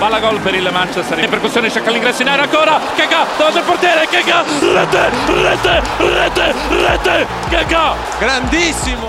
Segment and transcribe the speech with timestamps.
[0.00, 1.18] palla gol per il Manchester.
[1.18, 2.80] In percussione cerca l'ingresso in area ancora.
[2.96, 4.06] Keka davanti al portiere?
[4.06, 7.26] Keka rete rete rete rete.
[7.50, 7.94] Keka.
[8.18, 9.08] Grandissimo.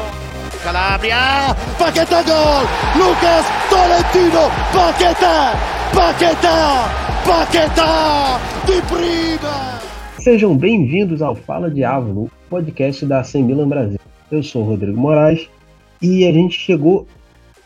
[0.62, 2.68] Calabria Paquetá gol.
[2.96, 5.54] Lucas Tolentino Paquetá
[5.94, 6.90] Paquetá
[7.24, 9.80] Paquetá de prima.
[10.20, 14.00] Sejam bem-vindos ao Fala Diabo, podcast da 100 Milan Brasil.
[14.30, 15.50] Eu sou o Rodrigo Moraes
[16.02, 17.08] e a gente chegou,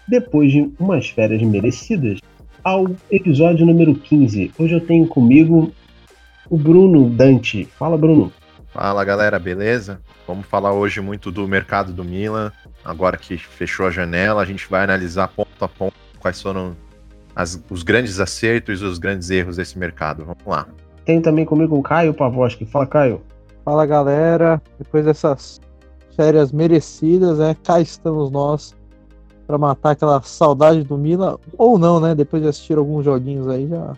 [0.08, 2.20] depois de umas férias merecidas,
[2.66, 4.52] ao episódio número 15.
[4.58, 5.72] Hoje eu tenho comigo
[6.50, 7.66] o Bruno Dante.
[7.78, 8.34] Fala, Bruno.
[8.74, 10.02] Fala, galera, beleza?
[10.28, 12.52] Vamos falar hoje muito do mercado do Milan.
[12.84, 16.76] Agora que fechou a janela, a gente vai analisar ponto a ponto quais foram
[17.36, 20.26] as, os grandes acertos e os grandes erros desse mercado.
[20.26, 20.68] Vamos lá.
[21.06, 22.66] Tem também comigo o Caio Pavoski.
[22.66, 23.22] Fala, Caio.
[23.64, 24.60] Fala, galera.
[24.80, 25.62] Depois dessas
[26.16, 27.56] férias merecidas, né?
[27.64, 28.76] Cá estamos nós
[29.46, 32.16] para matar aquela saudade do Milan, ou não, né?
[32.16, 33.96] Depois de assistir alguns joguinhos aí, já.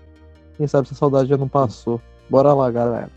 [0.57, 2.01] Quem sabe essa saudade já não passou.
[2.29, 3.09] Bora lá, galera.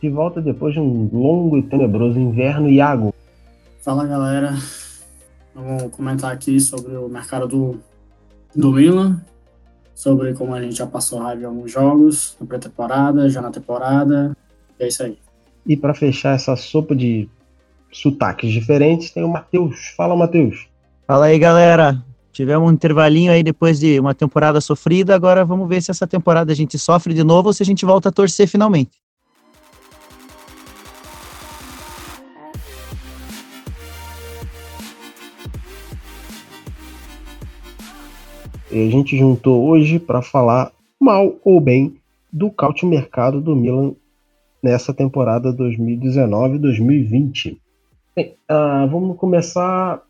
[0.00, 3.14] De volta depois de um longo e tenebroso inverno, Iago.
[3.80, 4.54] Fala, galera.
[5.54, 7.80] Vamos comentar aqui sobre o mercado do,
[8.56, 9.20] do Milan,
[9.94, 14.36] sobre como a gente já passou raiva em alguns jogos, na pré-temporada, já na temporada.
[14.80, 15.18] E é isso aí.
[15.66, 17.28] E para fechar essa sopa de
[17.92, 19.92] sotaques diferentes, tem o Matheus.
[19.96, 20.71] Fala, Matheus.
[21.06, 22.02] Fala aí, galera.
[22.32, 25.14] Tivemos um intervalinho aí depois de uma temporada sofrida.
[25.14, 27.84] Agora vamos ver se essa temporada a gente sofre de novo ou se a gente
[27.84, 29.02] volta a torcer finalmente.
[38.70, 41.94] E a gente juntou hoje para falar mal ou bem
[42.32, 43.92] do caute mercado do Milan
[44.62, 47.58] nessa temporada 2019-2020.
[48.16, 50.00] Bem, uh, vamos começar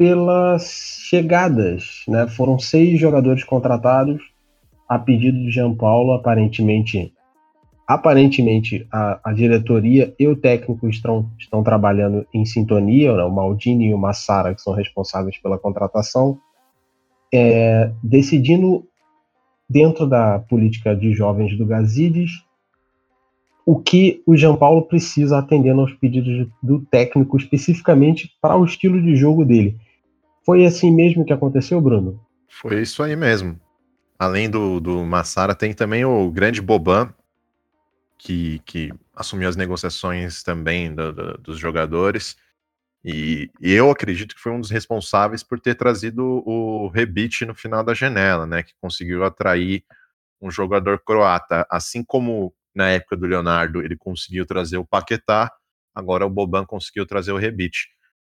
[0.00, 2.04] pelas chegadas.
[2.08, 2.26] Né?
[2.26, 4.22] Foram seis jogadores contratados
[4.88, 7.12] a pedido de Jean Paulo, aparentemente.
[7.86, 13.22] Aparentemente, a, a diretoria e o técnico estão, estão trabalhando em sintonia, né?
[13.24, 16.38] o Maldini e o Massara, que são responsáveis pela contratação,
[17.30, 18.86] é, decidindo,
[19.68, 22.42] dentro da política de jovens do Gazidis,
[23.66, 29.00] o que o Jean Paulo precisa atendendo aos pedidos do técnico, especificamente para o estilo
[29.02, 29.76] de jogo dele.
[30.44, 32.20] Foi assim mesmo que aconteceu, Bruno?
[32.48, 33.60] Foi isso aí mesmo.
[34.18, 37.12] Além do, do Massara, tem também o grande Boban,
[38.18, 42.36] que, que assumiu as negociações também do, do, dos jogadores.
[43.02, 47.82] E, eu acredito que foi um dos responsáveis por ter trazido o Rebite no final
[47.82, 48.62] da janela, né?
[48.62, 49.84] Que conseguiu atrair
[50.40, 51.66] um jogador croata.
[51.70, 55.50] Assim como na época do Leonardo ele conseguiu trazer o Paquetá,
[55.94, 57.88] agora o Boban conseguiu trazer o Rebite.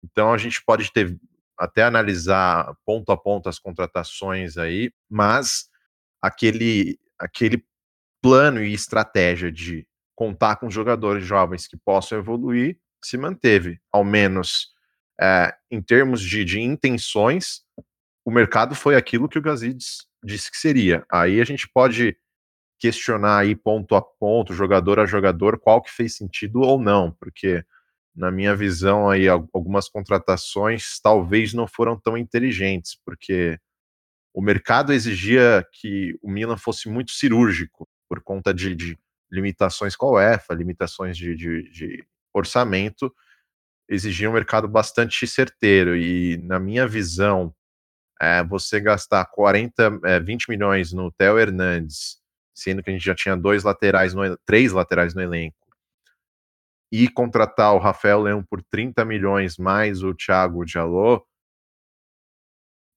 [0.04, 1.18] Então a gente pode ter
[1.58, 5.70] até analisar ponto a ponto as contratações aí, mas
[6.22, 7.64] aquele, aquele
[8.22, 14.74] plano e estratégia de contar com jogadores jovens que possam evoluir se manteve, ao menos
[15.20, 17.62] é, em termos de, de intenções,
[18.26, 21.06] o mercado foi aquilo que o Gazidis disse que seria.
[21.12, 22.18] Aí a gente pode
[22.80, 27.64] questionar aí ponto a ponto, jogador a jogador, qual que fez sentido ou não, porque
[28.16, 33.60] na minha visão, aí, algumas contratações talvez não foram tão inteligentes, porque
[34.34, 38.98] o mercado exigia que o Milan fosse muito cirúrgico por conta de, de
[39.32, 43.14] limitações com a UEFA, limitações de, de, de, orçamento,
[43.90, 45.96] exigia um mercado bastante certeiro.
[45.96, 47.54] E na minha visão,
[48.22, 52.20] é, você gastar 40, é, 20 milhões no Theo Hernandes,
[52.56, 55.63] sendo que a gente já tinha dois laterais, no, três laterais no elenco,
[56.96, 61.26] e contratar o Rafael Leão por 30 milhões mais o Thiago Diallo,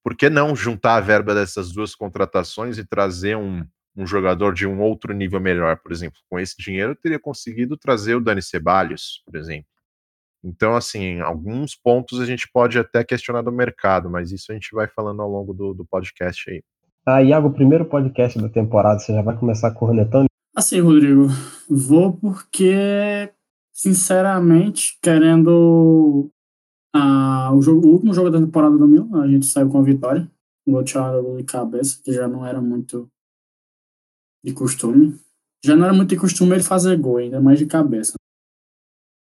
[0.03, 3.65] por que não juntar a verba dessas duas contratações e trazer um,
[3.95, 6.19] um jogador de um outro nível melhor, por exemplo?
[6.29, 9.65] Com esse dinheiro eu teria conseguido trazer o Dani Ceballos, por exemplo.
[10.43, 14.69] Então, assim, alguns pontos a gente pode até questionar do mercado, mas isso a gente
[14.73, 16.63] vai falando ao longo do, do podcast aí.
[17.03, 20.27] Ah, Iago, o primeiro podcast da temporada, você já vai começar cornetando?
[20.55, 21.29] Assim, Rodrigo,
[21.67, 23.31] vou porque
[23.77, 26.31] sinceramente, querendo
[26.93, 29.83] ah, o, jogo, o último jogo da temporada do Milan, a gente saiu com a
[29.83, 30.29] vitória.
[30.65, 33.09] Um gol de cabeça, que já não era muito
[34.43, 35.17] de costume.
[35.63, 38.13] Já não era muito de costume ele fazer gol, ainda mais de cabeça.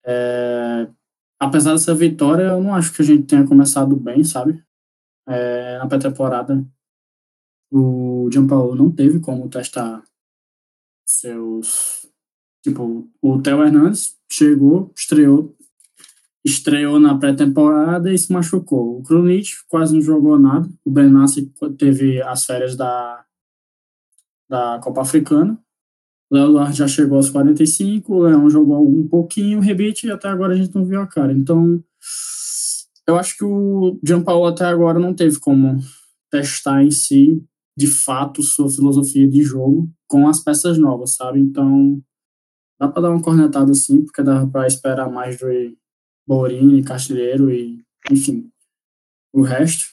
[0.05, 0.91] É,
[1.39, 4.65] apesar dessa vitória, eu não acho que a gente tenha começado bem, sabe?
[5.29, 6.67] É, na pré-temporada,
[7.71, 10.03] o Gianpaolo não teve como testar
[11.07, 12.00] seus
[12.63, 15.57] Tipo, o Theo Hernandes chegou, estreou,
[16.45, 18.99] estreou na pré-temporada e se machucou.
[18.99, 20.69] O Krunic quase não jogou nada.
[20.85, 23.25] O Benassi teve as férias da,
[24.49, 25.59] da Copa Africana.
[26.31, 30.29] O Duarte já chegou aos 45, o Leão jogou um pouquinho, o Rebite e até
[30.29, 31.33] agora a gente não viu a cara.
[31.33, 31.83] Então,
[33.05, 35.81] eu acho que o Paulo até agora não teve como
[36.31, 37.45] testar em si,
[37.77, 41.41] de fato, sua filosofia de jogo com as peças novas, sabe?
[41.41, 42.01] Então,
[42.81, 45.47] dá para dar uma cornetada assim, porque dá para esperar mais do
[46.27, 48.51] Borini, Castilheiro e, enfim,
[49.35, 49.85] o resto.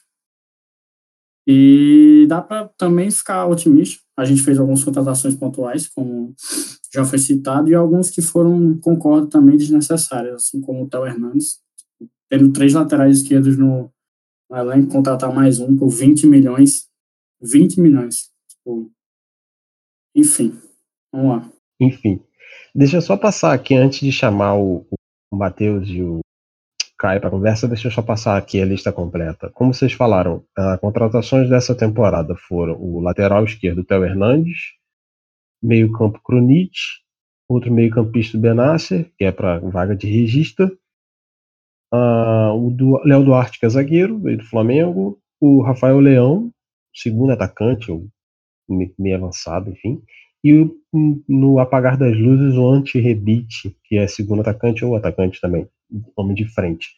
[1.45, 4.01] E dá para também ficar otimista.
[4.15, 6.33] A gente fez algumas contratações pontuais, como
[6.93, 11.59] já foi citado, e alguns que foram, concordo, também desnecessárias, assim como o Theo Hernandes.
[12.29, 13.91] Tendo três laterais esquerdos no,
[14.49, 16.89] no elenco, contratar mais um por 20 milhões.
[17.41, 18.29] 20 milhões.
[18.49, 18.91] Tipo,
[20.15, 20.57] enfim,
[21.13, 21.51] vamos lá.
[21.79, 22.19] Enfim,
[22.73, 24.85] deixa eu só passar aqui antes de chamar o,
[25.31, 26.19] o Matheus e o
[26.97, 29.51] Caio para conversa, deixa eu só passar aqui a lista completa.
[29.53, 34.73] Como vocês falaram, as contratações dessa temporada foram o lateral esquerdo, Theo Hernandes,
[35.61, 36.71] meio-campo Krunic,
[37.47, 40.65] outro meio-campista Benasser, que é para vaga de regista,
[41.93, 46.51] uh, o do Léo Duarte, que é zagueiro, veio do Flamengo, o Rafael Leão,
[46.93, 48.07] segundo atacante, ou
[48.67, 50.01] meio avançado, enfim,
[50.51, 50.77] e
[51.27, 55.67] no apagar das luzes o anti-rebite, que é segundo atacante ou atacante também,
[56.15, 56.89] homem de frente.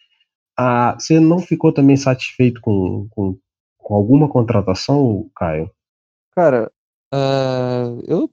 [0.57, 3.37] Ah, você não ficou também satisfeito com, com,
[3.77, 5.71] com alguma contratação, Caio?
[6.35, 6.71] Cara,
[7.13, 8.29] uh, eu,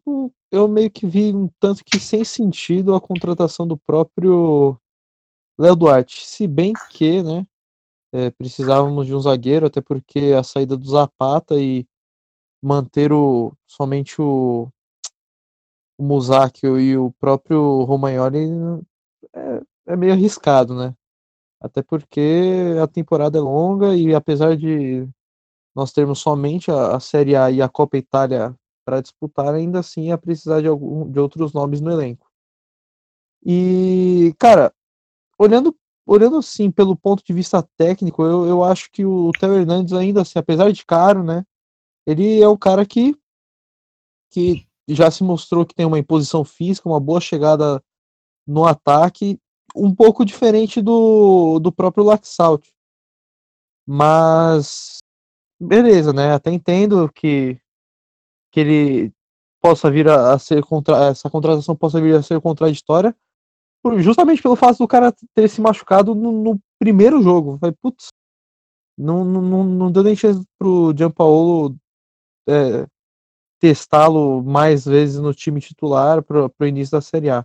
[0.50, 4.76] eu meio que vi um tanto que sem sentido a contratação do próprio
[5.58, 6.26] Léo Duarte.
[6.26, 7.46] Se bem que, né,
[8.12, 11.86] é, precisávamos de um zagueiro, até porque a saída do Zapata e
[12.62, 14.68] manter o, somente o
[15.98, 18.48] o Musacchio e o próprio Romagnoli
[19.34, 20.94] é, é meio arriscado, né?
[21.60, 25.08] Até porque a temporada é longa e apesar de
[25.74, 28.54] nós termos somente a, a Série A e a Copa Itália
[28.84, 32.30] para disputar, ainda assim ia precisar de, algum, de outros nomes no elenco.
[33.44, 34.72] E, cara,
[35.38, 35.76] olhando,
[36.06, 40.22] olhando assim pelo ponto de vista técnico, eu, eu acho que o Theo Hernandes, ainda
[40.22, 41.44] assim, apesar de caro, né?
[42.06, 43.16] Ele é o cara que,
[44.30, 47.82] que já se mostrou que tem uma imposição física, uma boa chegada
[48.46, 49.38] no ataque,
[49.74, 52.66] um pouco diferente do, do próprio Laxalt.
[53.86, 54.98] Mas
[55.60, 56.32] beleza, né?
[56.32, 57.58] Até entendo que,
[58.52, 59.12] que ele
[59.60, 63.16] possa vir a, a ser contra essa contratação possa vir a ser contraditória,
[63.82, 67.56] por, justamente pelo fato do cara ter se machucado no, no primeiro jogo.
[67.56, 68.08] Vai, putz,
[68.96, 71.76] não, não, não deu nem chance pro Gianpaolo
[72.48, 72.86] é,
[73.60, 77.44] testá-lo mais vezes no time titular para o início da Série A.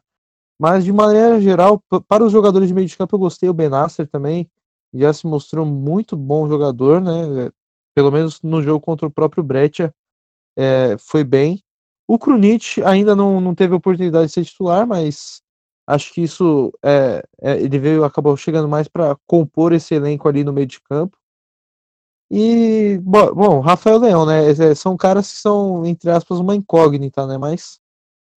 [0.60, 3.50] Mas, de maneira geral, para os jogadores de meio de campo, eu gostei.
[3.50, 4.50] O Benasser também
[4.94, 7.50] já se mostrou muito bom jogador, né?
[7.96, 9.94] Pelo menos no jogo contra o próprio Breccia,
[10.58, 11.62] é, foi bem.
[12.08, 15.42] O Krunic ainda não, não teve oportunidade de ser titular, mas
[15.88, 20.44] acho que isso é, é ele veio acabou chegando mais para compor esse elenco ali
[20.44, 21.18] no meio de campo.
[22.34, 24.50] E, bom, Rafael Leão, né?
[24.52, 27.38] É, são caras que são, entre aspas, uma incógnita, né?
[27.38, 27.78] Mas,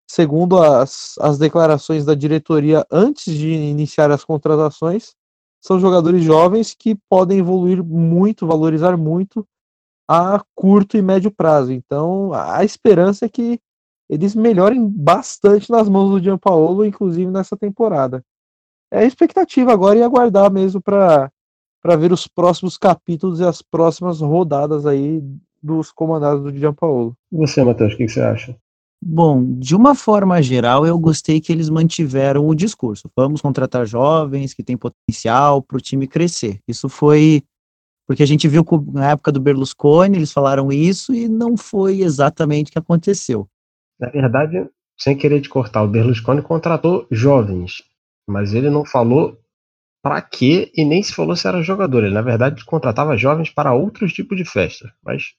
[0.08, 5.14] segundo as, as declarações da diretoria antes de iniciar as contratações,
[5.60, 9.46] são jogadores jovens que podem evoluir muito, valorizar muito
[10.08, 11.70] a curto e médio prazo.
[11.70, 13.60] Então, a esperança é que
[14.08, 18.24] eles melhorem bastante nas mãos do Gianpaolo, inclusive nessa temporada.
[18.90, 21.30] É a expectativa agora e aguardar mesmo para
[21.82, 25.22] para ver os próximos capítulos e as próximas rodadas aí
[25.62, 27.16] dos comandados do Gianpaolo.
[27.30, 28.56] E você, Matheus, o que, que você acha?
[29.04, 33.10] Bom, de uma forma geral, eu gostei que eles mantiveram o discurso.
[33.16, 36.60] Vamos contratar jovens que têm potencial para o time crescer.
[36.68, 37.42] Isso foi
[38.06, 42.02] porque a gente viu que na época do Berlusconi eles falaram isso e não foi
[42.02, 43.48] exatamente o que aconteceu.
[43.98, 47.82] Na verdade, sem querer te cortar, o Berlusconi contratou jovens,
[48.28, 49.38] mas ele não falou
[50.02, 52.04] para quê e nem se falou se era jogador.
[52.04, 54.92] Ele, na verdade, contratava jovens para outros tipos de festa.
[55.02, 55.34] Mas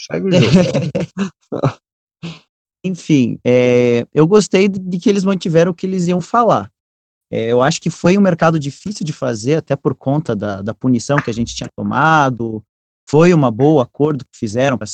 [0.00, 0.46] segue o jogo.
[2.84, 6.70] Enfim, é, eu gostei de que eles mantiveram o que eles iam falar.
[7.30, 10.72] É, eu acho que foi um mercado difícil de fazer, até por conta da, da
[10.72, 12.62] punição que a gente tinha tomado.
[13.08, 14.86] Foi um bom acordo que fizeram para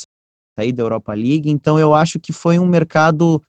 [0.57, 1.49] sair da Europa League.
[1.49, 3.41] Então, eu acho que foi um mercado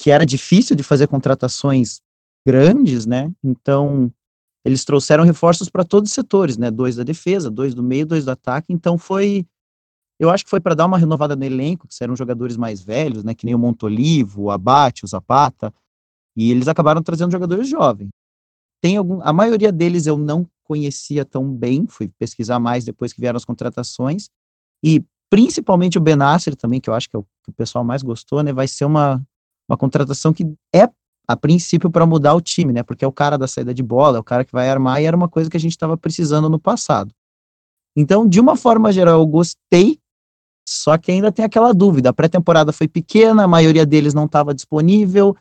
[0.00, 2.00] que era difícil de fazer contratações
[2.46, 3.30] grandes, né?
[3.44, 4.10] Então,
[4.64, 6.70] eles trouxeram reforços para todos os setores, né?
[6.70, 8.72] Dois da defesa, dois do meio, dois do ataque.
[8.72, 9.46] Então foi,
[10.18, 13.24] eu acho que foi para dar uma renovada no elenco, que eram jogadores mais velhos,
[13.24, 13.34] né?
[13.34, 15.72] Que nem o Montolivo, o Abate, o Zapata.
[16.36, 18.10] E eles acabaram trazendo jogadores jovens.
[18.82, 23.20] tem algum, a maioria deles eu não conhecia tão bem, fui pesquisar mais depois que
[23.20, 24.30] vieram as contratações,
[24.84, 28.02] e principalmente o Benasser também, que eu acho que é o que o pessoal mais
[28.02, 29.20] gostou, né, vai ser uma,
[29.68, 30.88] uma contratação que é,
[31.32, 34.18] a princípio, para mudar o time, né, porque é o cara da saída de bola,
[34.18, 36.48] é o cara que vai armar, e era uma coisa que a gente estava precisando
[36.48, 37.14] no passado.
[37.96, 39.98] Então, de uma forma geral, eu gostei,
[40.68, 44.52] só que ainda tem aquela dúvida, a pré-temporada foi pequena, a maioria deles não estava
[44.52, 45.36] disponível,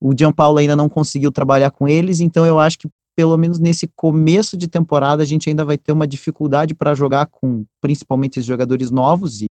[0.00, 3.86] o Paulo ainda não conseguiu trabalhar com eles, então eu acho que pelo menos nesse
[3.86, 8.46] começo de temporada a gente ainda vai ter uma dificuldade para jogar com principalmente os
[8.46, 9.46] jogadores novos e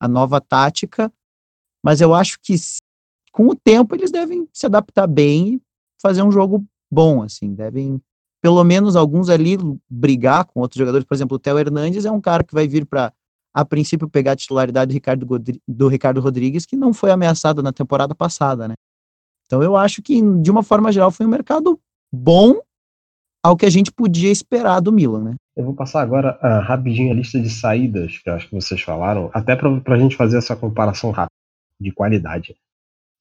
[0.00, 1.12] a nova tática,
[1.84, 2.54] mas eu acho que
[3.34, 5.60] com o tempo eles devem se adaptar bem e
[6.00, 8.00] fazer um jogo bom, assim, devem
[8.40, 9.56] pelo menos alguns ali
[9.90, 12.86] brigar com outros jogadores, por exemplo, o Theo Hernandes é um cara que vai vir
[12.86, 13.12] para
[13.52, 15.26] a princípio pegar a titularidade do Ricardo,
[15.66, 18.74] do Ricardo Rodrigues, que não foi ameaçado na temporada passada, né?
[19.46, 21.80] Então eu acho que, de uma forma geral, foi um mercado
[22.12, 22.60] bom
[23.42, 25.34] ao que a gente podia esperar do Milan, né?
[25.56, 29.30] Eu vou passar agora uh, rapidinho a lista de saídas que acho que vocês falaram,
[29.32, 31.34] até para a gente fazer essa comparação rápida
[31.80, 32.54] de qualidade.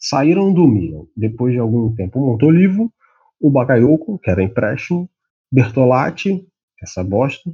[0.04, 2.92] Saíram do Milan depois de algum tempo o Montolivo,
[3.40, 5.10] o Bakayoko, que era empréstimo,
[5.52, 6.46] Bertolatti,
[6.82, 7.50] essa bosta,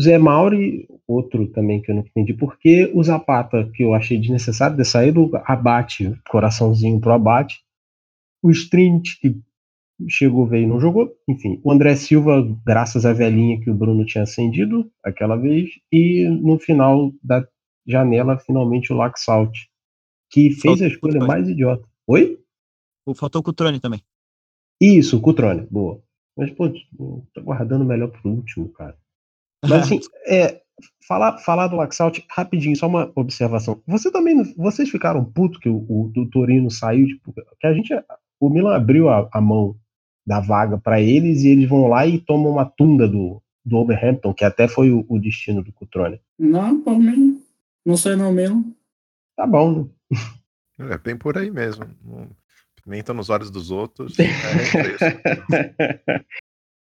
[0.00, 4.76] Zé Mauri, outro também que eu não entendi porquê, o Zapata, que eu achei desnecessário
[4.76, 7.60] ter saído, abate, coraçãozinho pro abate,
[8.42, 9.36] o Strint, que
[10.08, 11.10] chegou, veio e não jogou.
[11.28, 15.70] Enfim, o André Silva, graças à velhinha que o Bruno tinha acendido aquela vez.
[15.92, 17.46] E no final da
[17.86, 19.56] janela, finalmente o Laxalt,
[20.34, 21.84] que fez Faltou a escolha mais idiota.
[22.08, 22.40] Oi?
[23.14, 24.02] Faltou o Cutrone também.
[24.80, 26.02] Isso, o Cutrone, boa.
[26.36, 26.68] Mas, pô,
[27.32, 28.98] tô guardando melhor pro último, cara.
[29.62, 30.60] Mas assim, é,
[31.06, 33.80] falar, falar do Laxalt, rapidinho, só uma observação.
[33.86, 37.94] Você também, vocês ficaram puto que o, o do Torino saiu, tipo, que a gente,
[38.40, 39.76] o Milan abriu a, a mão
[40.26, 44.34] da vaga para eles e eles vão lá e tomam uma tunda do, do Overhampton,
[44.34, 46.20] que até foi o, o destino do Cutrone.
[46.36, 47.40] Não, por mim,
[47.86, 48.74] não sei não mesmo.
[49.36, 49.90] Tá bom,
[50.78, 50.94] né?
[50.94, 51.84] É bem por aí mesmo.
[52.82, 54.16] Pimenta nos olhos dos outros.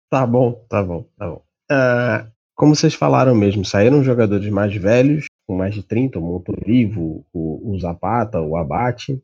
[0.10, 1.44] É tá bom, tá bom, tá bom.
[1.72, 7.26] Uh, como vocês falaram mesmo, saíram jogadores mais velhos, com mais de 30, o Montolivo,
[7.34, 9.20] o, o Zapata, o Abate,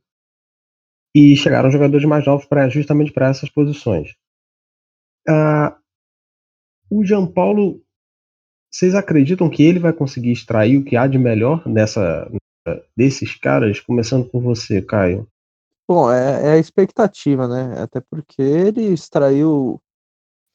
[1.16, 4.16] e chegaram jogadores mais novos para justamente para essas posições.
[5.28, 5.78] Uh,
[6.90, 7.84] o Jean Paulo,
[8.72, 12.28] vocês acreditam que ele vai conseguir extrair o que há de melhor nessa,
[12.96, 13.80] desses caras?
[13.80, 15.28] Começando com você, Caio.
[15.88, 17.82] Bom, é, é a expectativa, né?
[17.82, 19.82] Até porque ele extraiu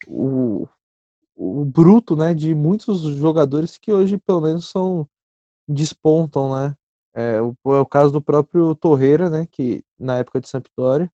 [0.07, 0.69] o,
[1.35, 5.09] o bruto, né, de muitos jogadores que hoje pelo menos são
[5.69, 6.77] despontam, né?
[7.15, 11.11] É o, é o caso do próprio Torreira, né, que na época de Sampdoria,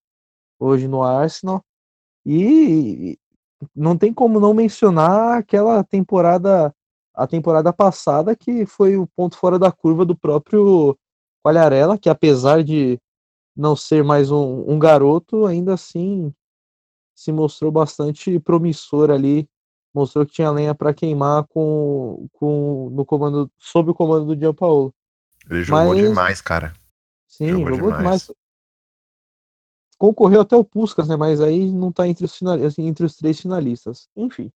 [0.59, 1.63] hoje no Arsenal.
[2.25, 3.17] E
[3.75, 6.73] não tem como não mencionar aquela temporada,
[7.21, 10.97] a temporada passada, que foi o ponto fora da curva do próprio
[11.43, 12.99] Qualharela, que apesar de
[13.55, 16.33] não ser mais um, um garoto, ainda assim
[17.15, 19.47] se mostrou bastante promissor ali,
[19.93, 24.93] mostrou que tinha lenha para queimar com, com no comando sob o comando do Gianpaolo.
[25.49, 26.01] Ele jogou Mas...
[26.01, 26.73] demais, cara.
[27.27, 28.23] Sim, jogou, jogou demais.
[28.23, 28.31] demais.
[29.97, 31.15] Concorreu até o Puskas, né?
[31.15, 34.09] Mas aí não tá entre os, finalistas, assim, entre os três finalistas.
[34.15, 34.51] Enfim.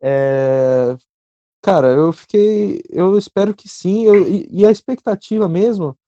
[0.00, 0.96] É...
[1.66, 2.80] Cara, eu fiquei.
[2.88, 4.04] Eu espero que sim.
[4.04, 5.98] Eu, e, e, a expectativa mesmo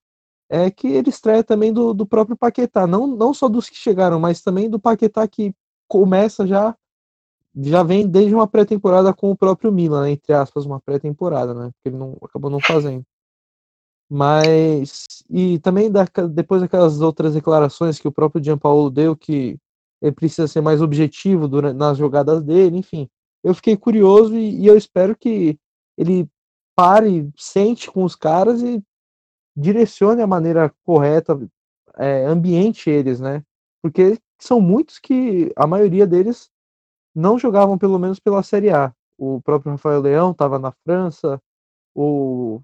[0.48, 2.86] é que ele estreia também do, do próprio Paquetá.
[2.86, 5.52] Não, não só dos que chegaram, mas também do Paquetá que
[5.88, 6.76] começa já.
[7.56, 10.12] Já vem desde uma pré-temporada com o próprio Milan, né?
[10.12, 11.70] entre aspas, uma pré-temporada, né?
[11.72, 13.04] Porque ele não acabou não fazendo.
[14.08, 15.06] Mas.
[15.28, 19.58] E também da, depois daquelas outras declarações que o próprio Gianpaolo deu, que
[20.00, 23.10] ele precisa ser mais objetivo durante, nas jogadas dele, enfim.
[23.42, 25.58] Eu fiquei curioso e, e eu espero que
[25.96, 26.28] ele
[26.74, 28.82] pare, sente com os caras e
[29.56, 31.38] direcione a maneira correta,
[31.96, 33.42] é, ambiente eles, né?
[33.82, 36.48] Porque são muitos que a maioria deles
[37.14, 38.92] não jogavam pelo menos pela Série A.
[39.18, 41.40] O próprio Rafael Leão estava na França,
[41.94, 42.62] o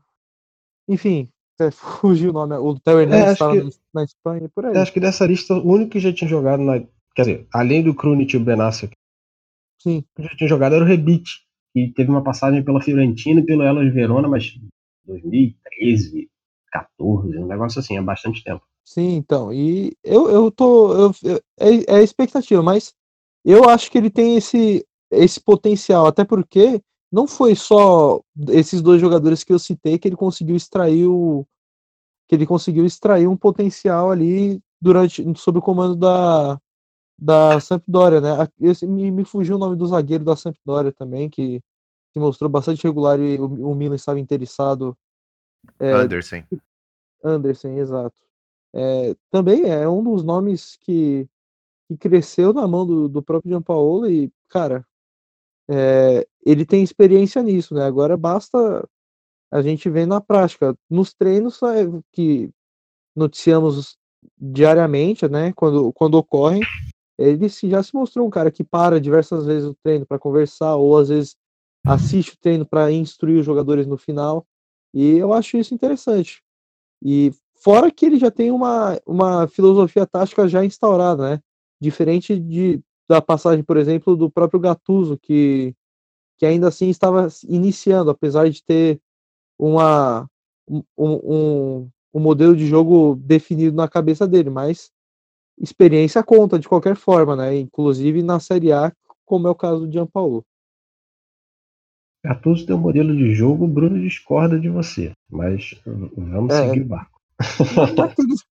[0.88, 1.28] enfim,
[1.72, 2.54] fugiu o nome.
[2.56, 4.76] O Theo Hernandes estava é, na Espanha por aí.
[4.76, 6.80] Acho que dessa lista, o único que já tinha jogado na.
[7.14, 8.90] Quer dizer, além do Krunic e o Benassi,
[9.84, 10.02] Sim.
[10.16, 11.42] que já tinha jogado era o Rebite,
[11.74, 14.58] que teve uma passagem pela Fiorentina e pelo Elas Verona, mas
[15.04, 16.30] 2013,
[16.72, 18.62] 14, um negócio assim, há bastante tempo.
[18.82, 19.52] Sim, então.
[19.52, 20.92] E eu, eu tô.
[20.94, 22.94] Eu, eu, é, é expectativa, mas
[23.44, 26.80] eu acho que ele tem esse, esse potencial, até porque
[27.12, 31.46] não foi só esses dois jogadores que eu citei que ele conseguiu extrair o
[32.26, 36.58] que ele conseguiu extrair um potencial ali durante sob o comando da
[37.18, 38.30] da Sampdoria, né?
[38.60, 41.60] Esse, me, me fugiu o nome do zagueiro da Sampdoria também, que,
[42.12, 44.96] que mostrou bastante regular e o, o Milan estava interessado.
[45.78, 46.42] É, Anderson.
[47.22, 48.16] Anderson, exato.
[48.74, 51.28] É, também é um dos nomes que,
[51.88, 54.84] que cresceu na mão do, do próprio Gianpaolo e, cara,
[55.70, 57.84] é, ele tem experiência nisso, né?
[57.84, 58.86] Agora basta
[59.50, 60.76] a gente ver na prática.
[60.90, 62.50] Nos treinos é, que
[63.14, 63.96] noticiamos
[64.36, 65.52] diariamente, né?
[65.52, 66.60] Quando, quando ocorrem,
[67.18, 70.96] ele já se mostrou um cara que para diversas vezes o treino para conversar, ou
[70.98, 71.36] às vezes
[71.86, 74.46] assiste o treino para instruir os jogadores no final.
[74.92, 76.42] E eu acho isso interessante.
[77.02, 81.40] E fora que ele já tem uma, uma filosofia tática já instaurada, né?
[81.80, 85.74] Diferente de, da passagem, por exemplo, do próprio Gattuso, que,
[86.38, 89.00] que ainda assim estava iniciando, apesar de ter
[89.58, 90.28] uma,
[90.68, 94.90] um, um, um modelo de jogo definido na cabeça dele, mas
[95.58, 97.56] experiência conta de qualquer forma, né?
[97.56, 98.92] Inclusive na Série A,
[99.24, 100.44] como é o caso do Gianpaolo.
[102.24, 105.74] Gattuso tem um modelo de jogo, o Bruno discorda de você, mas
[106.16, 107.20] vamos é, seguir o barco.
[107.94, 108.44] Naqueles,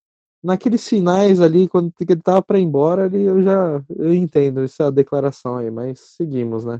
[0.44, 4.92] naqueles sinais ali, quando ele tava para ir embora, ali, eu já eu entendo essa
[4.92, 6.80] declaração aí, mas seguimos, né?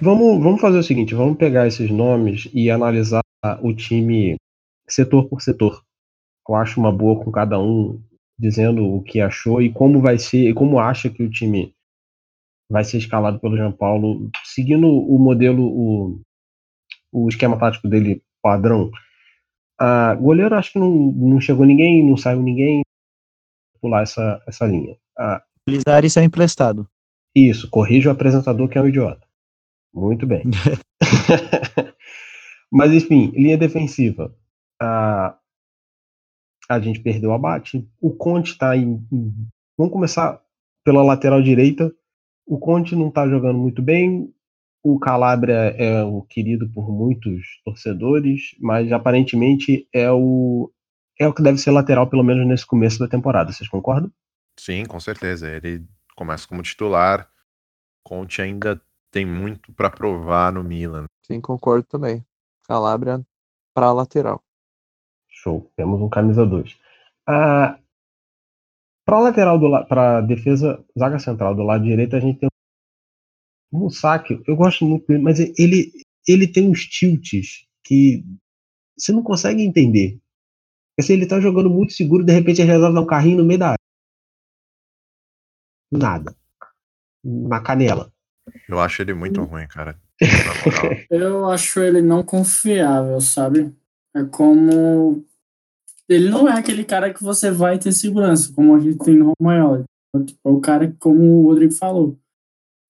[0.00, 3.20] Vamos, vamos fazer o seguinte: vamos pegar esses nomes e analisar
[3.60, 4.36] o time
[4.88, 5.82] setor por setor.
[6.48, 8.00] Eu acho uma boa com cada um
[8.38, 11.74] dizendo o que achou e como vai ser, e como acha que o time
[12.70, 16.20] vai ser escalado pelo João Paulo, seguindo o modelo, o,
[17.12, 18.90] o esquema tático dele padrão.
[19.80, 22.82] A goleiro acho que não, não chegou ninguém, não saiu ninguém
[23.80, 24.96] pular essa, essa linha.
[25.18, 25.42] Ah,
[26.04, 26.88] isso é emprestado.
[27.34, 29.27] Isso, corrija o apresentador que é um idiota.
[29.92, 30.44] Muito bem.
[32.70, 34.34] Mas enfim, linha defensiva.
[34.80, 35.36] A,
[36.68, 37.88] a gente perdeu o abate.
[38.00, 39.02] O Conte está em.
[39.76, 40.40] Vamos começar
[40.84, 41.92] pela lateral direita.
[42.46, 44.32] O Conte não está jogando muito bem.
[44.82, 50.72] O Calabria é o querido por muitos torcedores, mas aparentemente é o
[51.18, 53.52] é o que deve ser lateral pelo menos nesse começo da temporada.
[53.52, 54.12] Vocês concordam?
[54.58, 55.50] Sim, com certeza.
[55.50, 55.84] Ele
[56.14, 57.28] começa como titular.
[58.04, 61.06] Conte ainda tem muito para provar no Milan.
[61.22, 62.24] Sim, concordo também.
[62.66, 63.24] Calabria
[63.74, 64.42] para lateral.
[65.28, 65.70] Show.
[65.76, 66.76] Temos um camisa 2.
[67.26, 67.78] Ah,
[69.04, 72.48] para lateral do para defesa, zaga central do lado direito, a gente tem
[73.72, 74.42] um saque.
[74.46, 75.92] Eu gosto muito dele, mas ele
[76.26, 78.22] ele tem uns tilts que
[78.98, 80.20] você não consegue entender.
[80.98, 83.58] Assim, ele tá jogando muito seguro, de repente ele resolve dar um carrinho no meio
[83.60, 83.78] da área.
[85.90, 86.36] Nada.
[87.24, 88.12] Na canela.
[88.68, 89.98] Eu acho ele muito ruim, cara.
[91.10, 93.74] Eu acho ele não confiável, sabe?
[94.14, 95.24] É como.
[96.08, 99.34] Ele não é aquele cara que você vai ter segurança, como a gente tem no
[99.38, 99.84] Romagnoli.
[100.26, 102.18] Tipo, é o cara que, como o Rodrigo falou.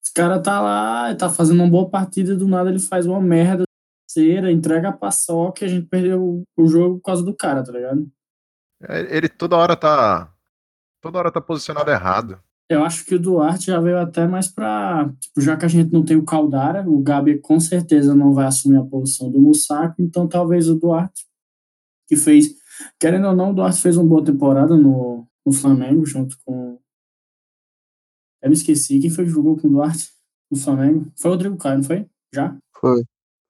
[0.03, 3.63] Esse cara tá lá, tá fazendo uma boa partida, do nada ele faz uma merda
[4.09, 7.71] cera, entrega a paçoca e a gente perdeu o jogo por causa do cara, tá
[7.71, 8.09] ligado?
[8.81, 10.33] É, ele toda hora tá.
[11.01, 12.41] Toda hora tá posicionado errado.
[12.69, 15.11] Eu acho que o Duarte já veio até mais para.
[15.19, 18.45] Tipo, já que a gente não tem o Caldara, o Gabi com certeza não vai
[18.45, 21.25] assumir a posição do Mussaco, então talvez o Duarte,
[22.07, 22.53] que fez.
[22.99, 26.79] Querendo ou não, o Duarte fez uma boa temporada no, no Flamengo, junto com.
[28.41, 28.99] Eu me esqueci.
[28.99, 30.07] Quem foi que jogou com o Duarte
[30.51, 31.11] no Flamengo?
[31.19, 32.05] Foi o Rodrigo Caio, não foi?
[32.31, 32.55] Já?
[32.79, 33.03] Foi.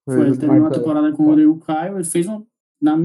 [0.05, 2.45] Foi, foi ele teve uma temporada com o Rodrigo Caio, ele fez uma.
[2.81, 2.95] Na,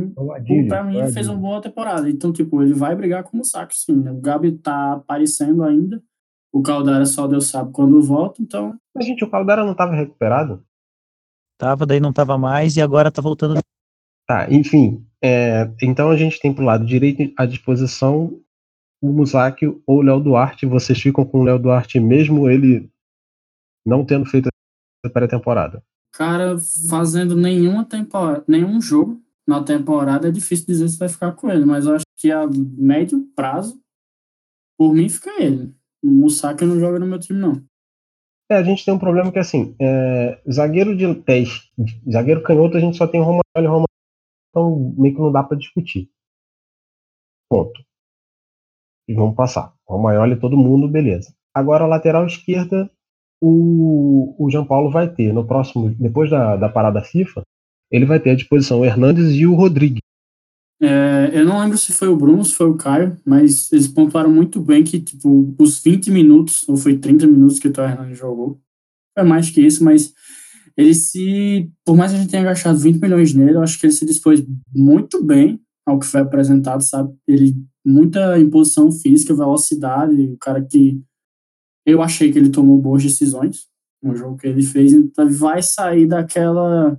[0.69, 2.09] pra mim, ele fez uma boa temporada.
[2.09, 3.97] Então, tipo, ele vai brigar como saco, sim.
[3.97, 4.13] Né?
[4.13, 6.03] O Gabi tá aparecendo ainda.
[6.53, 8.79] O Caldara só Deus sabe quando volta, então.
[8.95, 10.65] Mas, gente, o Caldara não tava recuperado?
[11.59, 13.61] Tava, daí não tava mais e agora tá voltando.
[14.27, 15.05] Tá, enfim.
[15.23, 18.39] É, então a gente tem pro lado direito à disposição
[19.03, 20.65] o Musaki ou o Léo Duarte.
[20.65, 22.91] Vocês ficam com o Léo Duarte mesmo ele
[23.85, 24.49] não tendo feito
[25.05, 25.83] a pré-temporada?
[26.13, 26.57] Cara,
[26.89, 31.65] fazendo nenhuma temporada, nenhum jogo, na temporada, é difícil dizer se vai ficar com ele,
[31.65, 33.81] mas eu acho que a médio prazo,
[34.79, 35.75] por mim, fica ele.
[36.03, 37.63] O Musaka não joga no meu time, não.
[38.51, 41.71] É, a gente tem um problema que, assim, é, zagueiro de pés,
[42.11, 43.89] zagueiro canhoto, a gente só tem o Romário e Romário,
[44.51, 46.11] então meio que não dá para discutir.
[47.51, 47.85] Ponto.
[49.09, 49.75] E vamos passar.
[49.87, 51.35] Romagnoli todo mundo, beleza.
[51.55, 52.91] Agora, lateral esquerda,
[53.41, 57.43] o, o João Paulo vai ter no próximo, depois da, da parada FIFA,
[57.95, 60.01] ele vai ter à disposição o Hernandes e o Rodrigues.
[60.83, 64.31] É, eu não lembro se foi o Bruno, se foi o Caio, mas eles pontuaram
[64.31, 68.61] muito bem que, tipo, os 20 minutos, ou foi 30 minutos que o Hernandes jogou,
[69.17, 70.13] é mais que isso, mas
[70.77, 73.87] ele se, por mais que a gente tenha gastado 20 milhões nele, eu acho que
[73.87, 77.15] ele se dispôs muito bem ao que foi apresentado, sabe?
[77.29, 77.55] Ele,
[77.87, 81.01] muita imposição física, velocidade, o cara que
[81.87, 83.69] eu achei que ele tomou boas decisões
[84.03, 86.99] no jogo que ele fez, então vai sair daquela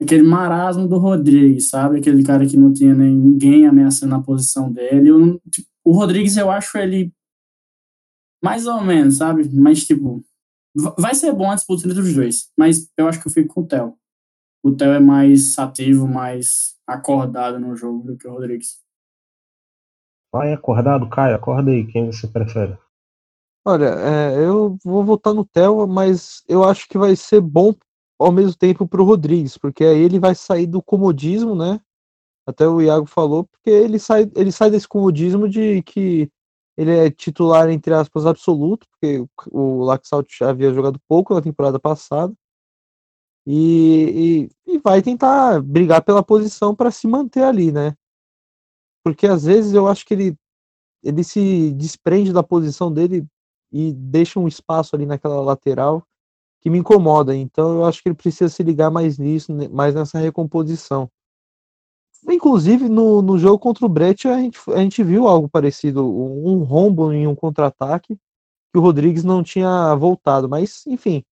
[0.00, 1.98] aquele marasmo do Rodrigues, sabe?
[1.98, 5.08] Aquele cara que não tinha nem ninguém ameaçando a posição dele.
[5.08, 7.12] Eu, tipo, o Rodrigues, eu acho ele
[8.42, 9.48] mais ou menos, sabe?
[9.52, 10.24] Mas, tipo,
[10.96, 12.50] vai ser bom a disputa entre os dois.
[12.56, 13.94] Mas eu acho que eu fico com o Theo.
[14.62, 18.78] O Theo é mais ativo, mais acordado no jogo do que o Rodrigues.
[20.32, 22.76] Vai acordado, Caio, acorda aí, quem você prefere?
[23.66, 27.74] Olha, é, eu vou votar no Theo, mas eu acho que vai ser bom
[28.18, 31.80] ao mesmo tempo para o Rodrigues, porque aí ele vai sair do comodismo, né?
[32.46, 36.30] Até o Iago falou, porque ele sai, ele sai desse comodismo de que
[36.76, 41.78] ele é titular, entre aspas, absoluto, porque o Laxalt já havia jogado pouco na temporada
[41.78, 42.32] passada.
[43.46, 47.94] E, e, e vai tentar brigar pela posição para se manter ali, né?
[49.04, 50.36] Porque às vezes eu acho que ele,
[51.02, 53.26] ele se desprende da posição dele
[53.72, 56.06] e deixa um espaço ali naquela lateral
[56.60, 57.34] que me incomoda.
[57.34, 61.10] Então eu acho que ele precisa se ligar mais nisso, mais nessa recomposição.
[62.28, 66.62] Inclusive no, no jogo contra o Brett a gente, a gente viu algo parecido, um
[66.64, 68.16] rombo em um contra-ataque
[68.72, 71.24] que o Rodrigues não tinha voltado, mas enfim,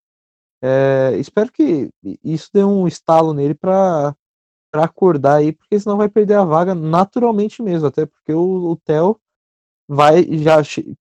[0.63, 1.91] é, espero que
[2.25, 4.15] isso dê um estalo nele para
[4.73, 9.21] acordar aí, porque senão vai perder a vaga naturalmente mesmo, até porque o, o Theo
[9.89, 10.57] vai já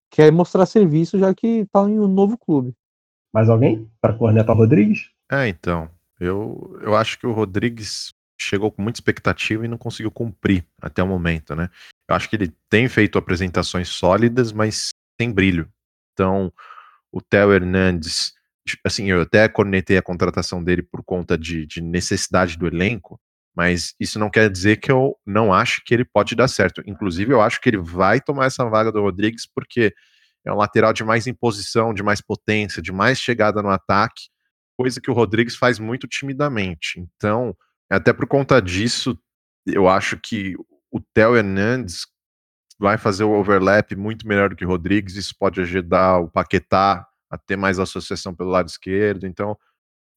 [0.09, 2.75] quer mostrar serviço já que está em um novo clube.
[3.35, 5.09] Mais alguém para cornetar o Rodrigues?
[5.29, 5.89] É, então.
[6.17, 11.03] Eu, eu acho que o Rodrigues chegou com muita expectativa e não conseguiu cumprir até
[11.03, 11.69] o momento, né?
[12.07, 15.67] Eu acho que ele tem feito apresentações sólidas, mas sem brilho.
[16.13, 16.49] Então,
[17.11, 18.33] o Theo Hernandes,
[18.85, 23.19] assim, eu até cornetei a contratação dele por conta de, de necessidade do elenco,
[23.53, 26.81] mas isso não quer dizer que eu não acho que ele pode dar certo.
[26.87, 29.93] Inclusive, eu acho que ele vai tomar essa vaga do Rodrigues, porque
[30.45, 34.29] é um lateral de mais imposição, de mais potência, de mais chegada no ataque,
[34.77, 36.99] coisa que o Rodrigues faz muito timidamente.
[37.15, 37.55] Então,
[37.89, 39.17] até por conta disso,
[39.65, 40.55] eu acho que
[40.91, 42.05] o Theo Hernandes
[42.77, 47.07] vai fazer o overlap muito melhor do que o Rodrigues, isso pode ajudar o Paquetá
[47.29, 49.57] a ter mais associação pelo lado esquerdo, então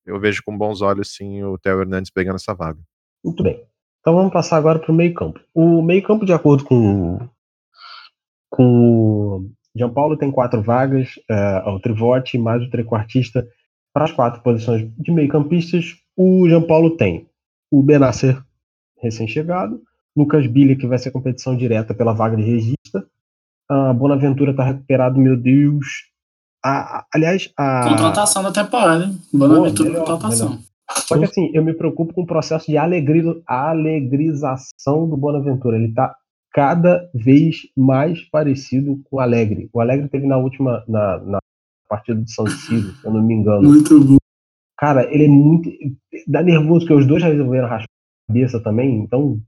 [0.04, 2.80] eu vejo com bons olhos sim o Theo Hernandes pegando essa vaga.
[3.24, 3.64] Muito bem.
[4.00, 5.40] Então vamos passar agora para o meio campo.
[5.54, 7.28] O meio campo, de acordo com,
[8.50, 13.46] com João Paulo tem quatro vagas, uh, o trivote mais o trequartista
[13.92, 15.96] para as quatro posições de meio-campistas.
[16.16, 17.26] O João Paulo tem
[17.70, 18.42] o Benasser,
[19.00, 19.81] recém-chegado,
[20.16, 23.07] Lucas Bilha, que vai ser competição direta pela vaga de regista.
[23.68, 25.87] A Bonaventura está recuperado, meu Deus.
[26.64, 27.88] A, a, aliás, a.
[27.88, 29.18] Contratação da temporada, hein?
[29.33, 30.48] Bonaventura melhor, contratação.
[30.50, 30.62] Melhor.
[30.90, 35.76] Só que assim, eu me preocupo com o processo de alegri, alegrização do Bonaventura.
[35.76, 36.16] Ele está
[36.59, 39.71] cada vez mais parecido com o Alegre.
[39.73, 41.38] O Alegre teve na última, na, na
[41.88, 43.62] partida de São Ciro, se eu não me engano.
[43.62, 44.16] Muito bom.
[44.77, 45.71] Cara, ele é muito.
[46.27, 49.40] Dá nervoso, porque os dois resolveram raspar a cabeça também, então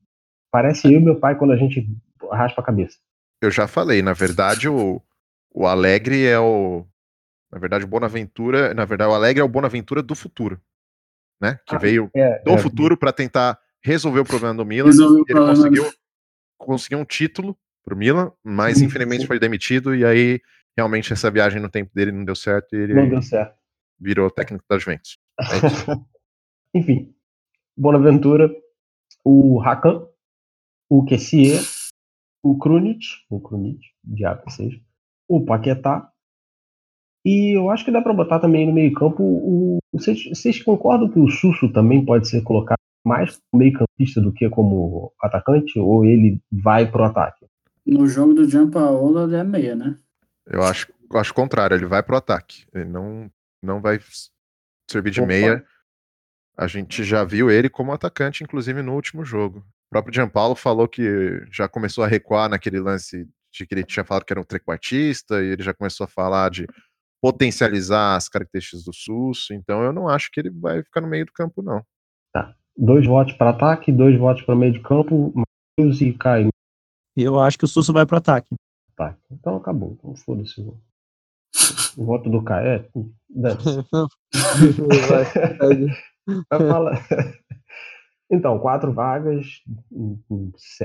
[0.52, 1.84] parece eu e meu pai quando a gente
[2.30, 2.96] raspa a cabeça.
[3.42, 5.02] Eu já falei, na verdade, o,
[5.52, 6.86] o Alegre é o.
[7.50, 8.72] Na verdade, o Bonaventura.
[8.72, 10.60] Na verdade, o Alegre é o Bonaventura do futuro.
[11.40, 11.58] Né?
[11.66, 14.90] Que ah, veio é, do é, futuro para tentar resolver o problema do Milan.
[14.90, 15.90] Ele conseguiu
[16.66, 20.40] conseguiu um título pro Milan, mas sim, infelizmente foi demitido e aí
[20.76, 23.56] realmente essa viagem no tempo dele não deu certo e ele não deu certo.
[23.98, 25.18] virou técnico da Juventus.
[25.40, 25.44] É
[26.78, 27.12] Enfim,
[27.76, 28.48] Bonaventura,
[29.24, 30.06] o Hakan,
[30.88, 31.60] o Kessier,
[32.42, 34.80] o Krunic, o Krunic, diabo que seja,
[35.28, 36.10] o Paquetá,
[37.24, 39.78] e eu acho que dá para botar também no meio campo o.
[39.92, 44.32] Vocês, vocês concordam que o Susso também pode ser colocado mais como meio campista do
[44.32, 47.46] que como atacante, ou ele vai pro ataque?
[47.86, 49.98] No jogo do Gianpaolo ele é meia, né?
[50.46, 52.66] Eu acho, eu acho o contrário, ele vai pro ataque.
[52.74, 53.30] Ele não,
[53.62, 54.00] não vai
[54.90, 55.28] servir de Opa.
[55.28, 55.64] meia.
[56.56, 59.60] A gente já viu ele como atacante, inclusive no último jogo.
[59.60, 64.04] O próprio Gianpaolo falou que já começou a recuar naquele lance de que ele tinha
[64.04, 66.66] falado que era um trequartista, e ele já começou a falar de
[67.20, 71.26] potencializar as características do SUS, então eu não acho que ele vai ficar no meio
[71.26, 71.84] do campo, não.
[72.32, 76.48] Tá dois votos para ataque, dois votos para meio de campo, Matheus e Caio.
[77.16, 78.48] Eu acho que o Susso vai para ataque.
[78.96, 79.92] Tá, então acabou.
[79.92, 80.60] Então foda-se.
[81.96, 82.88] O voto do Caio é.
[86.48, 87.06] falar.
[88.30, 89.60] Então, quatro vagas,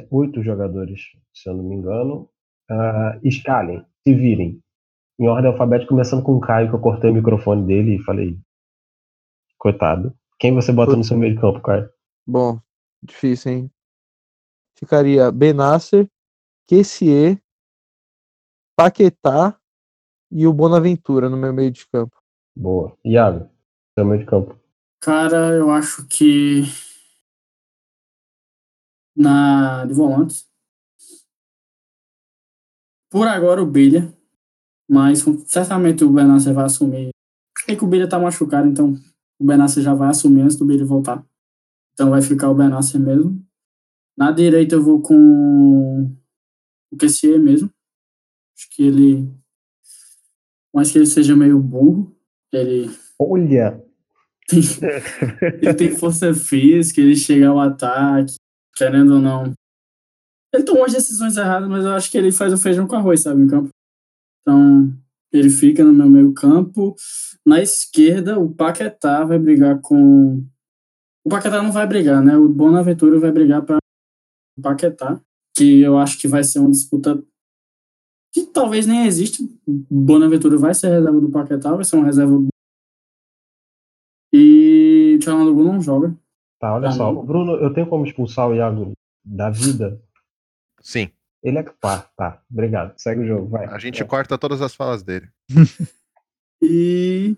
[0.10, 1.02] oito jogadores,
[1.34, 2.28] se eu não me engano.
[2.70, 4.60] Uh, escalem, se virem.
[5.20, 8.38] Em ordem alfabética, começando com o Caio, que eu cortei o microfone dele e falei.
[9.60, 10.14] Coitado.
[10.40, 11.90] Quem você bota no seu meio de campo, Caio?
[12.28, 12.60] Bom,
[13.02, 13.72] difícil, hein?
[14.78, 16.10] Ficaria Benasser,
[16.68, 17.42] Kessier,
[18.76, 19.58] Paquetá
[20.30, 22.18] e o Bonaventura no meu meio de campo.
[22.56, 22.98] Boa.
[23.06, 23.50] Iago,
[23.98, 24.60] seu meio de campo.
[25.02, 26.64] Cara, eu acho que
[29.16, 30.50] na de volantes.
[33.10, 34.14] Por agora o Bilha,
[34.90, 37.12] mas certamente o Benasser vai assumir.
[37.66, 38.96] Sei que o Bilha tá machucado, então
[39.40, 41.26] o Benasser já vai assumir antes do Bilha voltar.
[41.94, 43.44] Então vai ficar o Benasser mesmo.
[44.18, 46.16] Na direita eu vou com
[46.92, 47.70] o Kessier mesmo.
[48.58, 49.30] Acho que ele.
[50.74, 52.16] Mais que ele seja meio burro.
[52.52, 52.90] Ele.
[53.20, 53.84] Olha!
[54.52, 58.36] ele tem força física, ele chega ao ataque,
[58.76, 59.54] querendo ou não.
[60.54, 63.22] Ele tomou as decisões erradas, mas eu acho que ele faz o feijão com arroz,
[63.22, 63.70] sabe, em campo.
[64.42, 64.94] Então,
[65.38, 66.96] ele fica no meu meio campo.
[67.46, 70.44] Na esquerda, o Paquetá vai brigar com.
[71.24, 72.38] O Paquetá não vai brigar, né?
[72.38, 73.78] O Bonaventura vai brigar para
[74.58, 75.20] o Paquetá,
[75.56, 77.22] que eu acho que vai ser uma disputa
[78.34, 79.44] que talvez nem exista.
[79.68, 82.36] Bonaventura vai ser reserva do Paquetá, vai ser uma reserva.
[84.34, 86.16] E o Tchalandugu não joga.
[86.60, 87.14] Tá, olha Ah, só.
[87.14, 88.92] Bruno, eu tenho como expulsar o Iago
[89.24, 90.02] da vida?
[90.82, 91.10] Sim,
[91.46, 92.42] Ele é pá, tá.
[92.52, 92.98] Obrigado.
[92.98, 93.68] Segue o jogo, vai.
[93.68, 95.30] a gente corta todas as falas dele.
[96.64, 97.38] E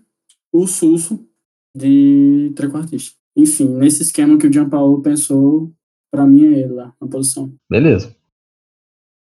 [0.53, 1.27] o Susso
[1.75, 3.17] de trequartista.
[3.35, 5.73] Enfim, nesse esquema que o Gianpaolo pensou,
[6.09, 7.53] pra mim é ele lá, na posição.
[7.69, 8.15] Beleza.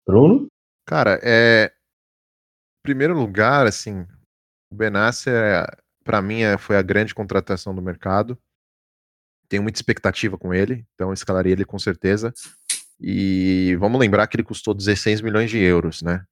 [0.06, 0.46] Bruno?
[0.86, 1.66] Cara, é.
[1.66, 4.06] Em primeiro lugar, assim,
[4.70, 5.66] o Benasser, é,
[6.04, 8.38] pra mim, é- foi a grande contratação do mercado.
[9.48, 12.32] Tenho muita expectativa com ele, então eu escalaria ele com certeza.
[13.00, 16.24] E vamos lembrar que ele custou 16 milhões de euros, né?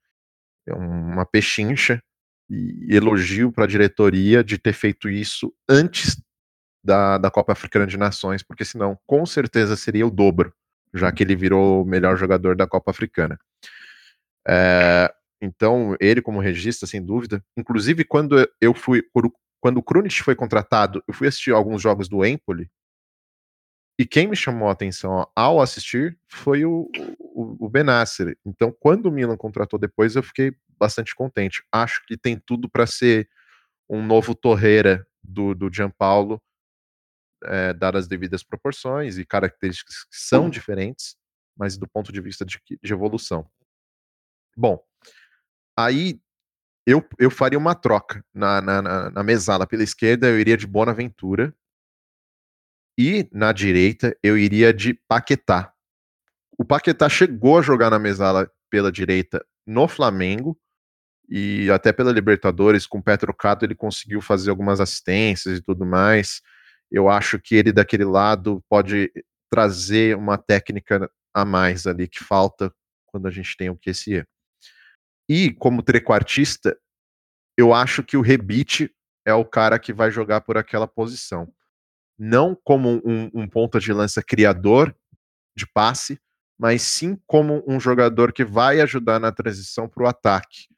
[0.67, 2.03] É uma pechincha.
[2.49, 6.23] E elogio para a diretoria de ter feito isso antes
[6.85, 10.53] da, da Copa Africana de Nações, porque senão, com certeza, seria o dobro,
[10.93, 13.39] já que ele virou o melhor jogador da Copa Africana.
[14.47, 17.43] É, então, ele como regista, sem dúvida.
[17.57, 19.03] Inclusive, quando eu fui,
[19.61, 22.71] quando o Krunic foi contratado, eu fui assistir alguns jogos do Empoli,
[23.99, 28.37] e quem me chamou a atenção ao assistir foi o, o, o Benasser.
[28.45, 31.63] Então, quando o Milan contratou depois, eu fiquei bastante contente.
[31.71, 33.29] Acho que tem tudo para ser
[33.89, 36.43] um novo Torreira do, do Gianpaolo,
[37.45, 41.17] é, dadas as devidas proporções e características que são diferentes,
[41.57, 43.49] mas do ponto de vista de, de evolução.
[44.57, 44.83] Bom,
[45.77, 46.21] aí
[46.85, 50.67] eu, eu faria uma troca na, na, na, na mesala pela esquerda, eu iria de
[50.67, 51.55] Bonaventura
[52.99, 55.73] e na direita eu iria de Paquetá.
[56.59, 60.59] O Paquetá chegou a jogar na mesala pela direita no Flamengo
[61.29, 65.85] e até pela Libertadores com o pé trocado ele conseguiu fazer algumas assistências e tudo
[65.85, 66.41] mais.
[66.91, 69.11] Eu acho que ele daquele lado pode
[69.51, 72.73] trazer uma técnica a mais ali que falta
[73.07, 74.25] quando a gente tem o QSE.
[75.29, 76.77] E como trequartista,
[77.57, 81.53] eu acho que o Rebite é o cara que vai jogar por aquela posição.
[82.19, 84.95] Não como um, um ponta de lança criador
[85.57, 86.19] de passe,
[86.59, 90.69] mas sim como um jogador que vai ajudar na transição para o ataque.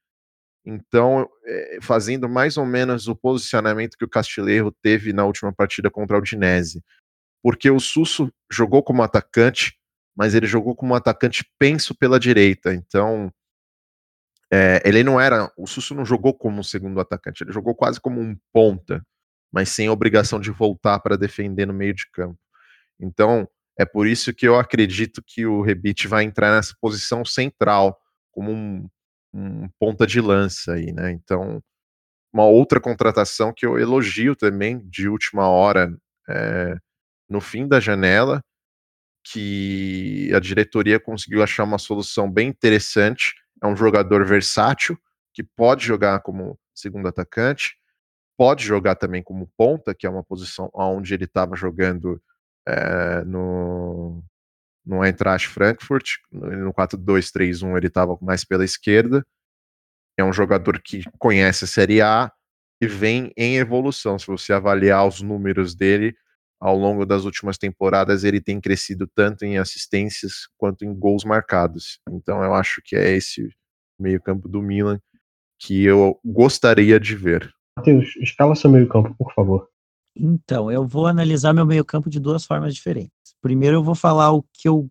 [0.64, 5.90] Então, é, fazendo mais ou menos o posicionamento que o Castilheiro teve na última partida
[5.90, 6.82] contra o Udinese.
[7.42, 9.78] Porque o Susso jogou como atacante,
[10.16, 12.74] mas ele jogou como atacante penso pela direita.
[12.74, 13.32] Então,
[14.52, 15.52] é, ele não era.
[15.56, 19.04] O Susso não jogou como um segundo atacante, ele jogou quase como um ponta,
[19.56, 22.38] mas sem obrigação de voltar para defender no meio de campo.
[23.00, 27.98] Então, é por isso que eu acredito que o Rebite vai entrar nessa posição central,
[28.30, 28.86] como um,
[29.32, 31.10] um ponta de lança aí, né?
[31.10, 31.62] Então,
[32.30, 35.90] uma outra contratação que eu elogio também de última hora,
[36.28, 36.76] é,
[37.26, 38.44] no fim da janela,
[39.24, 43.32] que a diretoria conseguiu achar uma solução bem interessante.
[43.64, 44.98] É um jogador versátil,
[45.32, 47.74] que pode jogar como segundo atacante,
[48.36, 52.20] pode jogar também como ponta, que é uma posição onde ele estava jogando
[52.66, 54.22] é, no,
[54.84, 59.26] no Eintracht Frankfurt, no 4-2-3-1 ele estava mais pela esquerda.
[60.18, 62.32] É um jogador que conhece a Série A
[62.80, 64.18] e vem em evolução.
[64.18, 66.14] Se você avaliar os números dele
[66.60, 72.00] ao longo das últimas temporadas, ele tem crescido tanto em assistências quanto em gols marcados.
[72.10, 73.48] Então eu acho que é esse
[73.98, 75.00] meio-campo do Milan
[75.58, 77.55] que eu gostaria de ver.
[77.76, 79.68] Matheus, escala seu meio-campo, por favor.
[80.16, 83.12] Então, eu vou analisar meu meio-campo de duas formas diferentes.
[83.42, 84.88] Primeiro, eu vou falar o que eu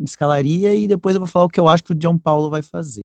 [0.00, 2.62] escalaria e depois eu vou falar o que eu acho que o João Paulo vai
[2.62, 3.02] fazer.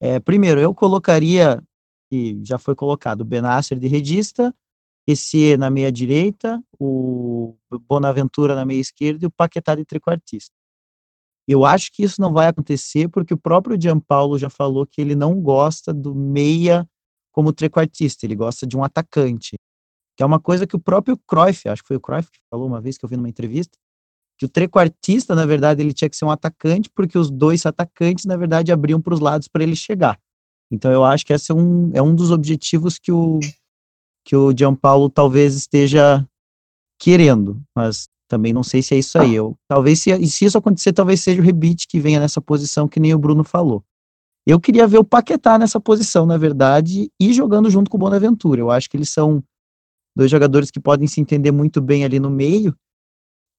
[0.00, 1.62] É, primeiro, eu colocaria,
[2.10, 4.52] que já foi colocado, o Benasser de redista,
[5.06, 7.56] esse na meia direita, o
[7.88, 10.52] Bonaventura na meia esquerda e o Paquetá de trequartista.
[11.46, 15.14] Eu acho que isso não vai acontecer porque o próprio Gianpaulo já falou que ele
[15.14, 16.88] não gosta do meia
[17.34, 19.56] como trequartista, ele gosta de um atacante.
[20.16, 22.68] Que é uma coisa que o próprio Cruyff, acho que foi o Cruyff que falou
[22.68, 23.76] uma vez que eu vi numa entrevista,
[24.38, 28.24] que o trequartista, na verdade, ele tinha que ser um atacante porque os dois atacantes,
[28.24, 30.16] na verdade, abriam para os lados para ele chegar.
[30.70, 33.40] Então eu acho que esse é um, é um dos objetivos que o,
[34.24, 36.24] que o Gianpaulo talvez esteja
[37.00, 39.34] querendo, mas também não sei se é isso aí.
[39.34, 43.00] Eu, talvez se, se isso acontecer, talvez seja o Rebite que venha nessa posição que
[43.00, 43.84] nem o Bruno falou.
[44.46, 48.60] Eu queria ver o Paquetá nessa posição, na verdade, e jogando junto com o Bonaventura.
[48.60, 49.42] Eu acho que eles são
[50.14, 52.76] dois jogadores que podem se entender muito bem ali no meio.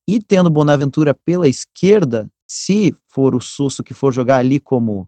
[0.08, 5.08] E tendo Bonaventura pela esquerda, se for o Susso que for jogar ali como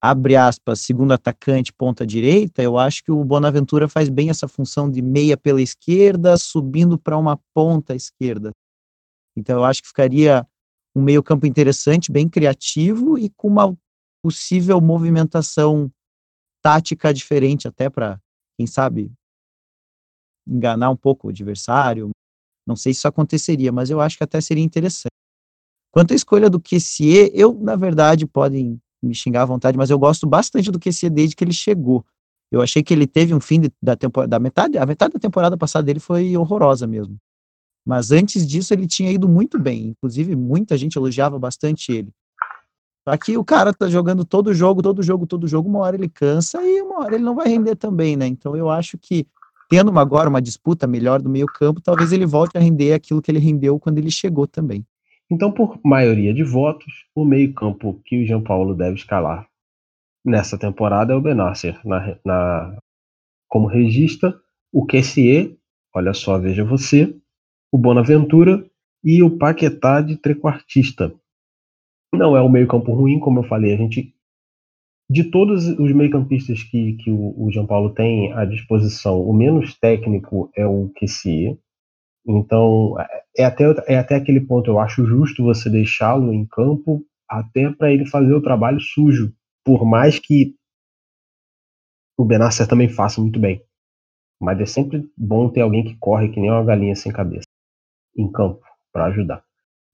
[0.00, 4.90] abre aspas, segundo atacante, ponta direita, eu acho que o Bonaventura faz bem essa função
[4.90, 8.52] de meia pela esquerda, subindo para uma ponta esquerda.
[9.34, 10.46] Então eu acho que ficaria
[10.94, 13.74] um meio-campo interessante, bem criativo e com uma
[14.24, 15.92] possível movimentação
[16.62, 18.18] tática diferente, até para,
[18.56, 19.12] quem sabe,
[20.48, 22.08] enganar um pouco o adversário.
[22.66, 25.12] Não sei se isso aconteceria, mas eu acho que até seria interessante.
[25.92, 29.98] Quanto à escolha do QCE, eu, na verdade, podem me xingar à vontade, mas eu
[29.98, 32.02] gosto bastante do QC desde que ele chegou.
[32.50, 35.20] Eu achei que ele teve um fim de, da temporada, da metade, a metade da
[35.20, 37.18] temporada passada dele foi horrorosa mesmo.
[37.86, 42.10] Mas antes disso ele tinha ido muito bem, inclusive muita gente elogiava bastante ele.
[43.06, 46.62] Aqui o cara tá jogando todo jogo, todo jogo, todo jogo, uma hora ele cansa
[46.62, 48.26] e uma hora ele não vai render também, né?
[48.26, 49.26] Então eu acho que
[49.68, 53.20] tendo uma, agora uma disputa melhor do meio campo, talvez ele volte a render aquilo
[53.20, 54.84] que ele rendeu quando ele chegou também.
[55.30, 59.46] Então, por maioria de votos, o meio-campo que o Jean Paulo deve escalar
[60.24, 62.78] nessa temporada é o Benasser na, na,
[63.48, 64.34] como regista,
[64.72, 65.58] o QSE,
[65.94, 67.14] olha só, veja você,
[67.70, 68.64] o Bonaventura
[69.02, 71.14] e o Paquetá de trequartista.
[72.16, 74.14] Não é um meio-campo ruim, como eu falei, a gente
[75.08, 79.78] de todos os meio-campistas que, que o, o Jean Paulo tem à disposição, o menos
[79.78, 81.58] técnico é o QSE.
[82.26, 82.94] Então,
[83.36, 87.92] é até, é até aquele ponto, eu acho justo você deixá-lo em campo até para
[87.92, 90.54] ele fazer o trabalho sujo, por mais que
[92.16, 93.62] o Benasser também faça muito bem.
[94.40, 97.46] Mas é sempre bom ter alguém que corre que nem uma galinha sem cabeça
[98.16, 99.44] em campo para ajudar.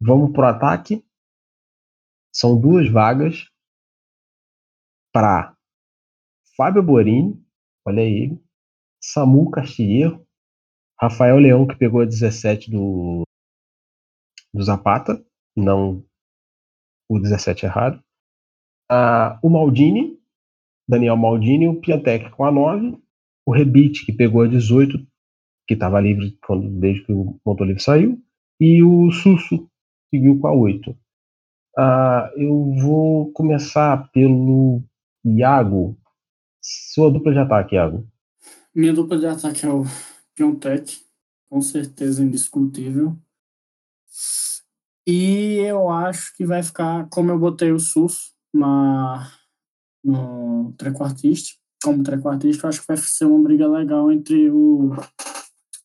[0.00, 1.04] Vamos pro ataque.
[2.32, 3.48] São duas vagas
[5.12, 5.54] para
[6.56, 7.42] Fábio Borini,
[7.86, 8.40] olha ele,
[9.02, 10.24] Samu Castilheiro
[11.00, 13.22] Rafael Leão, que pegou a 17 do,
[14.52, 15.24] do Zapata,
[15.56, 16.04] não
[17.08, 18.04] o 17 errado.
[18.90, 20.20] Ah, o Maldini,
[20.86, 22.98] Daniel Maldini, o Piatek com a 9.
[23.46, 24.98] O Rebite, que pegou a 18,
[25.66, 28.22] que estava livre quando, desde que o Montolivo saiu.
[28.60, 29.70] E o Susso,
[30.10, 30.94] seguiu com a 8.
[31.76, 34.82] Ah, eu vou começar pelo
[35.24, 35.98] Iago.
[36.60, 38.06] Sua dupla de ataque, Iago.
[38.74, 39.84] Minha dupla de ataque é o
[40.34, 41.00] Piontech,
[41.48, 43.16] com certeza indiscutível.
[45.06, 49.32] E eu acho que vai ficar, como eu botei o SUS na,
[50.04, 54.90] no trequartista, como trequartista, eu acho que vai ser uma briga legal entre o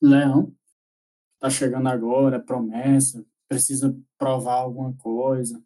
[0.02, 5.62] Leão, que tá chegando agora, promessa, precisa provar alguma coisa.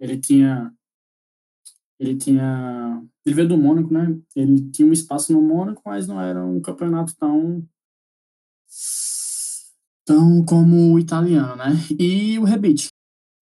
[0.00, 0.72] Ele tinha
[2.00, 4.18] ele tinha ele veio do Mônaco, né?
[4.34, 7.66] Ele tinha um espaço no Mônaco, mas não era um campeonato tão
[10.04, 11.72] tão como o italiano, né?
[11.98, 12.88] E o Rebite.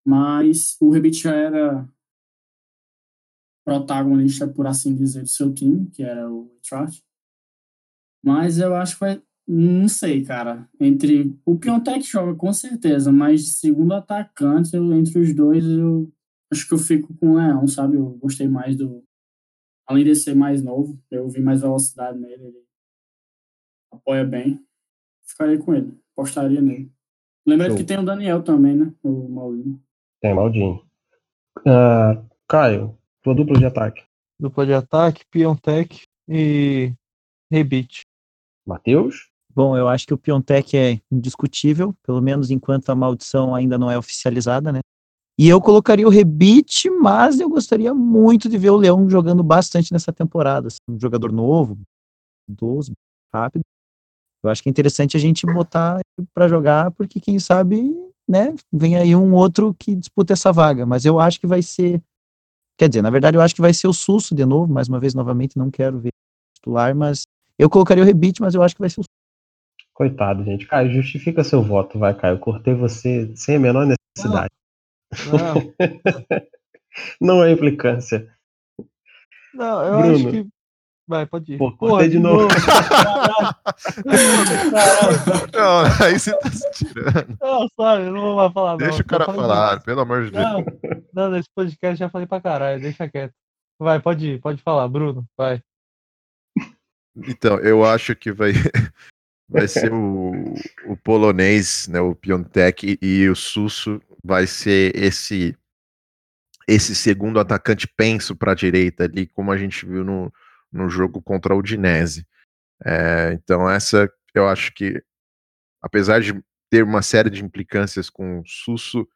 [0.05, 1.89] Mas o Rebite já era
[3.65, 7.03] protagonista, por assim dizer, do seu time, que era o Eintracht.
[8.25, 9.23] Mas eu acho que vai.
[9.49, 10.69] Não sei, cara.
[10.81, 11.37] Entre.
[11.45, 16.13] O Piontek joga com certeza, mas segundo atacante, eu, entre os dois, eu
[16.53, 17.97] acho que eu fico com o Leão, sabe?
[17.97, 19.05] Eu gostei mais do.
[19.87, 22.45] Além de ser mais novo, eu vi mais velocidade nele.
[22.45, 22.65] Ele
[23.93, 24.67] apoia bem
[25.27, 25.93] ficaria com ele.
[26.13, 26.91] Apostaria nele.
[27.47, 28.93] Lembrando que tem o Daniel também, né?
[29.03, 29.81] O Maldini.
[30.21, 30.83] Tem Maldini.
[31.59, 34.03] Uh, Caio, tua dupla de ataque.
[34.39, 36.93] Dupla de ataque, Piontech e
[37.51, 38.03] Rebite.
[38.67, 39.31] Matheus?
[39.55, 43.91] Bom, eu acho que o Piontech é indiscutível, pelo menos enquanto a maldição ainda não
[43.91, 44.81] é oficializada, né?
[45.39, 49.93] E eu colocaria o Rebite, mas eu gostaria muito de ver o Leão jogando bastante
[49.93, 50.69] nessa temporada.
[50.69, 51.79] Assim, um jogador novo,
[52.49, 52.93] idoso,
[53.33, 53.63] rápido.
[54.43, 56.01] Eu acho que é interessante a gente botar
[56.33, 57.95] para jogar, porque quem sabe,
[58.27, 60.87] né, vem aí um outro que disputa essa vaga.
[60.87, 62.01] Mas eu acho que vai ser.
[62.79, 65.01] Quer dizer, na verdade, eu acho que vai ser o Susso de novo, mais uma
[65.01, 66.13] vez, novamente, não quero ver
[66.55, 67.23] titular, mas
[67.59, 69.05] eu colocaria o Rebite, mas eu acho que vai ser o
[69.93, 70.67] Coitado, gente.
[70.67, 72.35] Caio, justifica seu voto, vai, Caio.
[72.35, 74.51] Eu cortei você sem a menor necessidade.
[74.53, 74.66] Não,
[77.21, 78.27] Não é implicância.
[79.53, 80.15] não, eu Bruno.
[80.15, 80.49] acho que.
[81.09, 81.59] Vai, pode ir.
[81.59, 82.49] Pô, Porra, de novo.
[85.55, 87.37] Não, aí você tá se tirando.
[87.41, 88.77] Não, sabe, eu não vou mais falar.
[88.77, 89.01] Deixa não.
[89.01, 90.45] o cara falar, pelo amor de Deus.
[90.45, 90.65] Não,
[91.15, 93.33] não, nesse podcast já falei pra caralho, deixa quieto.
[93.79, 95.63] Vai, pode ir, pode falar, Bruno, vai.
[97.17, 98.53] Então, eu acho que vai,
[99.49, 100.33] vai ser o,
[100.87, 105.57] o polonês, né, o Piontek, e o Susso vai ser esse
[106.69, 110.33] esse segundo atacante penso para a direita ali, como a gente viu no,
[110.73, 112.27] no jogo contra o Udinese.
[112.85, 115.01] É, então, essa eu acho que,
[115.81, 116.35] apesar de
[116.69, 119.07] ter uma série de implicâncias com o Susso,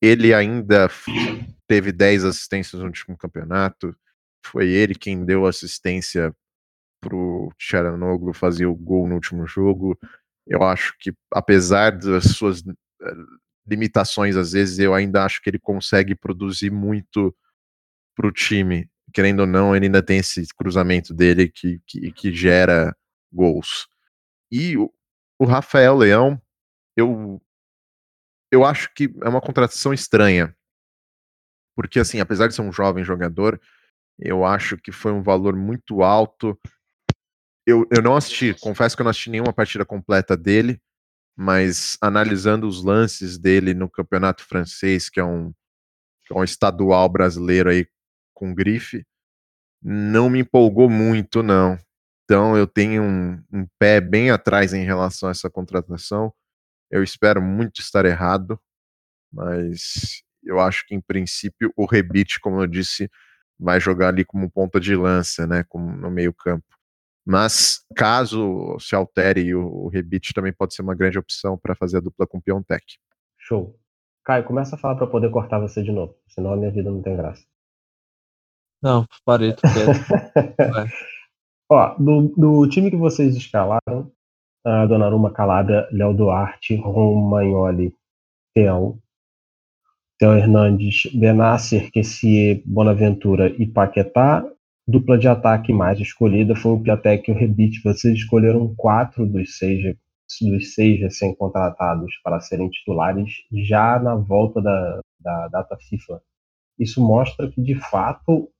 [0.00, 0.88] ele ainda
[1.66, 3.94] teve 10 assistências no último campeonato.
[4.46, 6.34] Foi ele quem deu assistência
[7.00, 9.98] pro Charanoglu fazer o gol no último jogo.
[10.46, 13.14] Eu acho que, apesar das suas eh,
[13.70, 17.34] limitações, às vezes, eu ainda acho que ele consegue produzir muito
[18.14, 18.90] pro time.
[19.12, 22.94] Querendo ou não, ele ainda tem esse cruzamento dele que, que, que gera
[23.32, 23.88] gols.
[24.50, 24.92] E o,
[25.38, 26.40] o Rafael Leão,
[26.96, 27.40] eu,
[28.52, 30.54] eu acho que é uma contratação estranha.
[31.74, 33.60] Porque, assim, apesar de ser um jovem jogador,
[34.18, 36.58] eu acho que foi um valor muito alto.
[37.66, 40.80] Eu, eu não assisti, confesso que eu não assisti nenhuma partida completa dele,
[41.36, 45.52] mas analisando os lances dele no campeonato francês, que é um,
[46.26, 47.86] que é um estadual brasileiro aí
[48.34, 49.04] com grife,
[49.82, 51.78] não me empolgou muito, não.
[52.24, 56.32] Então eu tenho um, um pé bem atrás em relação a essa contratação.
[56.90, 58.60] Eu espero muito estar errado,
[59.32, 63.10] mas eu acho que em princípio o Rebite, como eu disse,
[63.58, 66.66] vai jogar ali como ponta de lança, né, como no meio campo.
[67.26, 71.98] Mas caso se altere, o, o Rebite também pode ser uma grande opção para fazer
[71.98, 72.98] a dupla com o Piontek.
[73.38, 73.78] Show.
[74.24, 77.02] Caio, começa a falar pra poder cortar você de novo, senão a minha vida não
[77.02, 77.44] tem graça.
[78.82, 79.62] Não, parei, tô.
[81.70, 84.10] Ó, do, do time que vocês escalaram,
[84.64, 87.94] a Donnarumma, Calabria, Léo Duarte, Romagnoli,
[88.54, 88.98] Teão,
[90.18, 94.44] Theo Hernandes, Benasser, Kessier, Bonaventura e Paquetá.
[94.90, 97.80] Dupla de ataque mais escolhida foi o Piatek e o Rebite.
[97.82, 99.96] Vocês escolheram quatro dos seis,
[100.42, 106.20] dos seis recém-contratados para serem titulares já na volta da, da data FIFA.
[106.76, 108.50] Isso mostra que, de fato,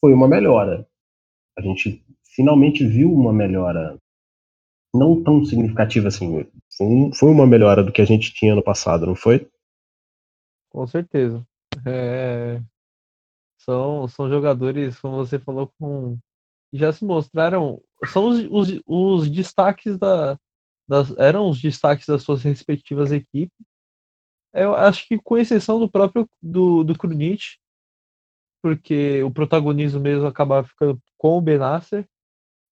[0.00, 0.86] foi uma melhora.
[1.56, 3.98] A gente finalmente viu uma melhora
[4.94, 6.46] não tão significativa assim.
[7.14, 9.48] Foi uma melhora do que a gente tinha no passado, não foi?
[10.70, 11.42] Com certeza.
[11.86, 12.60] É,
[13.58, 16.18] São, são jogadores, como você falou, com
[16.72, 17.82] já se mostraram.
[18.06, 20.38] São os, os, os destaques da,
[20.88, 23.56] das, eram os destaques das suas respectivas equipes.
[24.54, 27.58] Eu acho que com exceção do próprio do, do Krunic,
[28.62, 32.06] porque o protagonismo mesmo acaba ficando com o Benasser,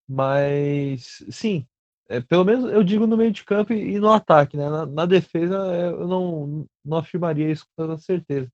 [0.09, 1.67] mas sim,
[2.09, 4.69] é, pelo menos eu digo no meio de campo e, e no ataque, né?
[4.69, 8.51] Na, na defesa é, eu não, não afirmaria isso com toda certeza.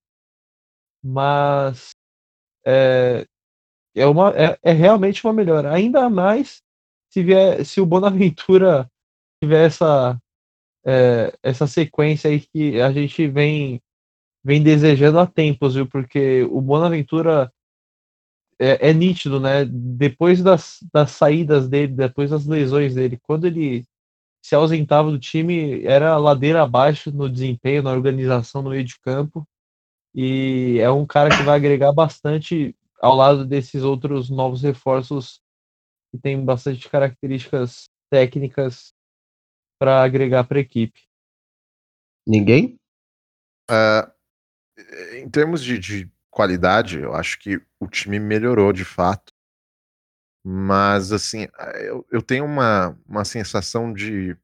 [1.03, 1.91] Mas
[2.66, 3.26] é,
[3.94, 5.72] é, uma, é, é realmente uma melhora.
[5.72, 6.62] Ainda mais
[7.10, 8.90] se, vier, se o Bonaventura
[9.42, 10.18] tiver essa,
[10.84, 13.80] é, essa sequência aí que a gente vem,
[14.44, 15.86] vem desejando há tempos, viu?
[15.86, 17.52] Porque o Bonaventura
[18.58, 19.64] é, é nítido, né?
[19.66, 23.84] Depois das, das saídas dele, depois das lesões dele, quando ele
[24.44, 29.46] se ausentava do time, era ladeira abaixo no desempenho, na organização no meio de campo.
[30.14, 35.40] E é um cara que vai agregar bastante ao lado desses outros novos reforços
[36.10, 38.92] que tem bastante características técnicas
[39.78, 41.00] para agregar para a equipe.
[42.26, 42.78] Ninguém?
[43.68, 44.12] Ah,
[45.14, 49.32] em termos de, de qualidade, eu acho que o time melhorou de fato.
[50.44, 51.46] Mas, assim,
[51.80, 54.36] eu, eu tenho uma, uma sensação de,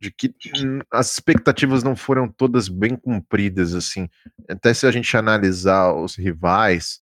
[0.00, 4.08] de que hum, as expectativas não foram todas bem cumpridas, assim.
[4.48, 7.00] Até se a gente analisar os rivais,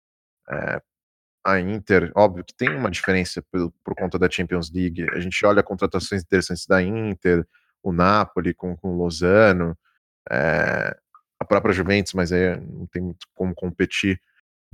[0.50, 0.82] é,
[1.44, 5.06] a Inter, óbvio que tem uma diferença por, por conta da Champions League.
[5.10, 7.46] A gente olha contratações interessantes da Inter,
[7.82, 9.76] o Napoli com, com o Lozano,
[10.30, 10.96] é,
[11.40, 14.20] a própria Juventus, mas aí não tem muito como competir.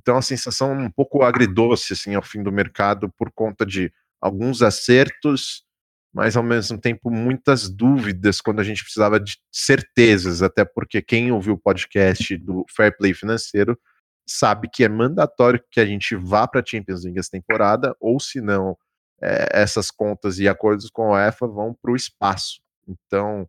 [0.00, 4.62] Então a sensação um pouco agridoce assim ao fim do mercado por conta de alguns
[4.62, 5.64] acertos,
[6.12, 11.30] mas ao mesmo tempo muitas dúvidas quando a gente precisava de certezas, até porque quem
[11.30, 13.78] ouviu o podcast do Fair Play Financeiro
[14.26, 18.20] sabe que é mandatório que a gente vá para a Champions League essa temporada, ou
[18.20, 18.76] se não,
[19.22, 22.60] é, essas contas e acordos com a UEFA vão para o espaço.
[22.86, 23.48] Então,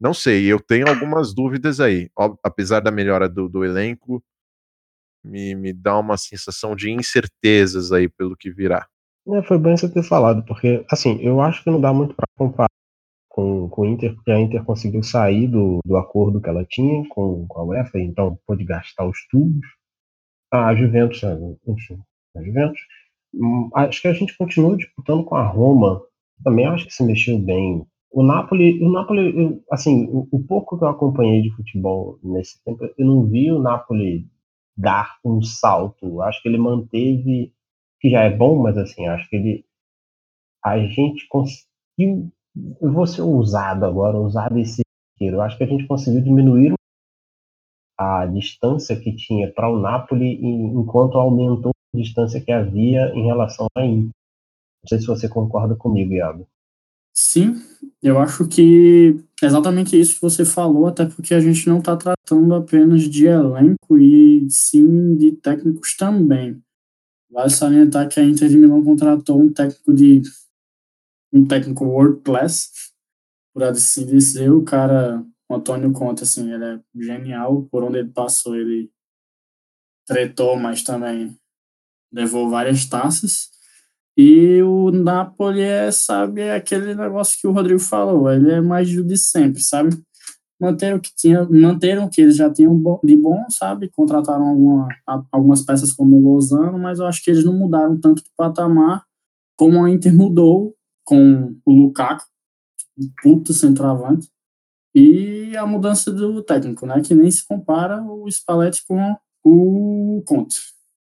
[0.00, 2.10] não sei, eu tenho algumas dúvidas aí.
[2.44, 4.22] apesar da melhora do, do elenco,
[5.24, 8.88] me, me dá uma sensação de incertezas aí pelo que virá.
[9.30, 12.26] É, foi bem você ter falado, porque, assim, eu acho que não dá muito para
[12.36, 12.70] comparar
[13.28, 17.06] com, com o Inter, porque a Inter conseguiu sair do, do acordo que ela tinha
[17.08, 19.66] com, com a UEFA, então pôde gastar os tubos.
[20.50, 21.20] A Juventus,
[21.66, 22.00] enfim,
[22.34, 22.80] a Juventus.
[23.34, 26.00] Hum, acho que a gente continua disputando com a Roma,
[26.42, 27.86] também acho que se mexeu bem.
[28.10, 32.82] O Napoli, o Napoli assim, o, o, pouco que eu acompanhei de futebol nesse tempo,
[32.96, 34.26] eu não vi o Napoli
[34.76, 36.22] dar um salto.
[36.22, 37.52] Acho que ele manteve,
[38.00, 39.64] que já é bom, mas assim, acho que ele
[40.64, 42.30] a gente conseguiu,
[42.80, 44.82] eu vou ser ousado agora, ousado esse
[45.20, 46.74] eu acho que a gente conseguiu diminuir
[47.98, 53.66] a distância que tinha para o Napoli enquanto aumentou a distância que havia em relação
[53.76, 54.10] a Inter.
[54.82, 56.46] Não sei se você concorda comigo, Iago.
[57.12, 57.56] Sim,
[58.00, 62.54] eu acho que exatamente isso que você falou, até porque a gente não está tratando
[62.54, 66.62] apenas de elenco e sim de técnicos também.
[67.30, 70.22] Vale salientar que a Inter de Milão contratou um técnico de
[71.32, 72.70] um técnico world class,
[73.52, 78.08] por assim dizer, o cara, o Antônio Conte, assim, ele é genial, por onde ele
[78.08, 78.90] passou, ele
[80.06, 81.36] tretou, mas também
[82.10, 83.50] levou várias taças.
[84.16, 88.88] E o Napoli é, sabe, é aquele negócio que o Rodrigo falou, ele é mais
[88.88, 89.90] de sempre, sabe?
[90.60, 93.88] Manteram o que tinha, manteram o que eles já tinham de bom, sabe?
[93.90, 94.88] Contrataram alguma,
[95.30, 99.04] algumas peças como o Lozano, mas eu acho que eles não mudaram tanto de patamar
[99.56, 102.24] como a Inter mudou com o Lukaku,
[103.22, 104.28] puta centroavante,
[104.94, 107.00] e a mudança do técnico, né?
[107.00, 110.58] Que nem se compara o Spalletti com o Conte.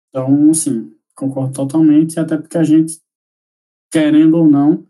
[0.08, 3.00] Então, assim, concordo totalmente, até porque a gente,
[3.90, 4.86] querendo ou não,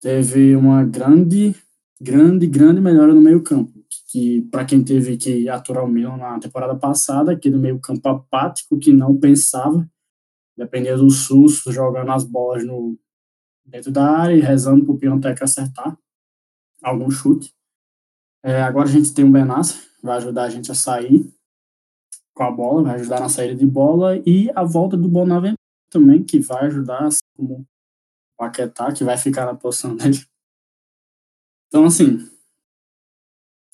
[0.00, 1.54] teve uma grande,
[2.00, 3.72] grande, grande melhora no meio campo.
[4.10, 8.78] Que, para quem teve que aturar o Milan na temporada passada, aquele meio campo apático
[8.78, 9.88] que não pensava,
[10.56, 12.98] dependia do susto, jogando as bolas no,
[13.64, 15.96] dentro da área e rezando para o Piontek acertar
[16.82, 17.54] algum chute.
[18.42, 21.30] É, agora a gente tem um Benassa, vai ajudar a gente a sair
[22.34, 25.56] com a bola, vai ajudar na saída de bola e a volta do Bonaventura
[25.90, 27.66] também, que vai ajudar, assim como o
[28.36, 30.18] Paquetá, que vai ficar na posição dele.
[31.68, 32.18] Então, assim,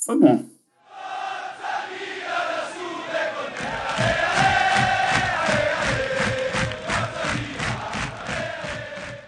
[0.04, 0.44] foi bom.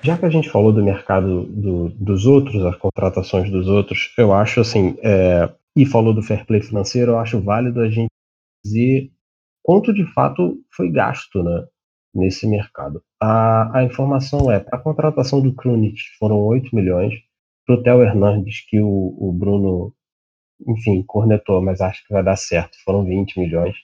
[0.02, 4.32] Já que a gente falou do mercado do, dos outros, as contratações dos outros, eu
[4.32, 8.10] acho assim, é, e falou do fair play financeiro, eu acho válido a gente
[8.64, 9.10] dizer
[9.62, 11.66] quanto de fato foi gasto né,
[12.14, 13.02] nesse mercado.
[13.20, 17.14] A, a informação é, para a contratação do Krunic foram 8 milhões,
[17.66, 19.92] para o Theo Hernandes, que o, o Bruno,
[20.66, 23.76] enfim, cornetou, mas acho que vai dar certo, foram 20 milhões.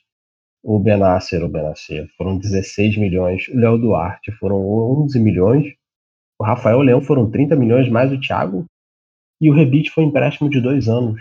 [0.62, 3.49] O Benasser, o Benasser, foram 16 milhões.
[3.49, 4.57] O Léo Duarte foram
[5.03, 5.74] 11 milhões.
[6.39, 8.64] O Rafael Leão foram 30 milhões mais o Thiago.
[9.41, 11.20] E o Rebite foi empréstimo de dois anos.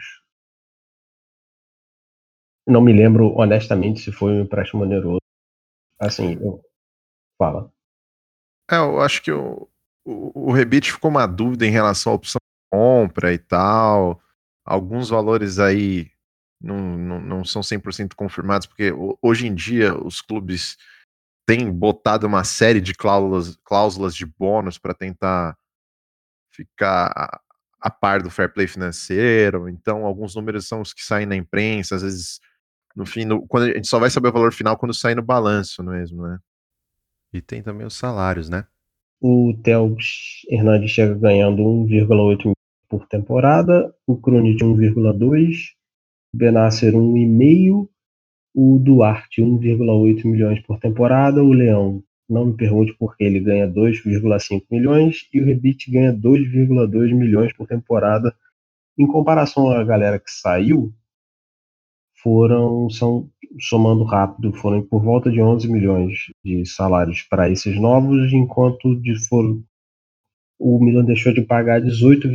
[2.67, 5.21] Não me lembro, honestamente, se foi um empréstimo oneroso.
[5.99, 6.61] Assim, eu...
[7.35, 7.71] fala.
[8.69, 9.67] É, eu acho que o,
[10.05, 12.40] o, o Rebite ficou uma dúvida em relação à opção
[12.71, 14.21] compra e tal.
[14.65, 16.09] Alguns valores aí
[16.61, 20.77] não, não, não são 100% confirmados, porque hoje em dia os clubes
[21.45, 25.57] têm botado uma série de cláusulas, cláusulas de bônus para tentar
[26.53, 27.41] ficar a,
[27.81, 29.67] a par do fair play financeiro.
[29.67, 32.39] Então, alguns números são os que saem na imprensa, às vezes
[32.95, 35.23] no fim, no, quando a gente só vai saber o valor final quando sair no
[35.23, 36.39] balanço mesmo, né?
[37.33, 38.67] E tem também os salários, né?
[39.21, 39.95] O Theo
[40.49, 42.51] Hernandes chega ganhando 1,8
[42.91, 45.69] por temporada, o Crone de 1,2,
[46.35, 47.87] Benasser 1,5,
[48.53, 53.65] o Duarte 1,8 milhões por temporada, o Leão, não me pergunte por que ele ganha
[53.65, 58.35] 2,5 milhões e o Rebite ganha 2,2 milhões por temporada.
[58.97, 60.93] Em comparação à galera que saiu,
[62.21, 63.29] foram, são,
[63.59, 69.17] somando rápido, foram por volta de 11 milhões de salários para esses novos, enquanto de
[69.27, 69.63] foram,
[70.61, 72.27] o Milan deixou de pagar 18,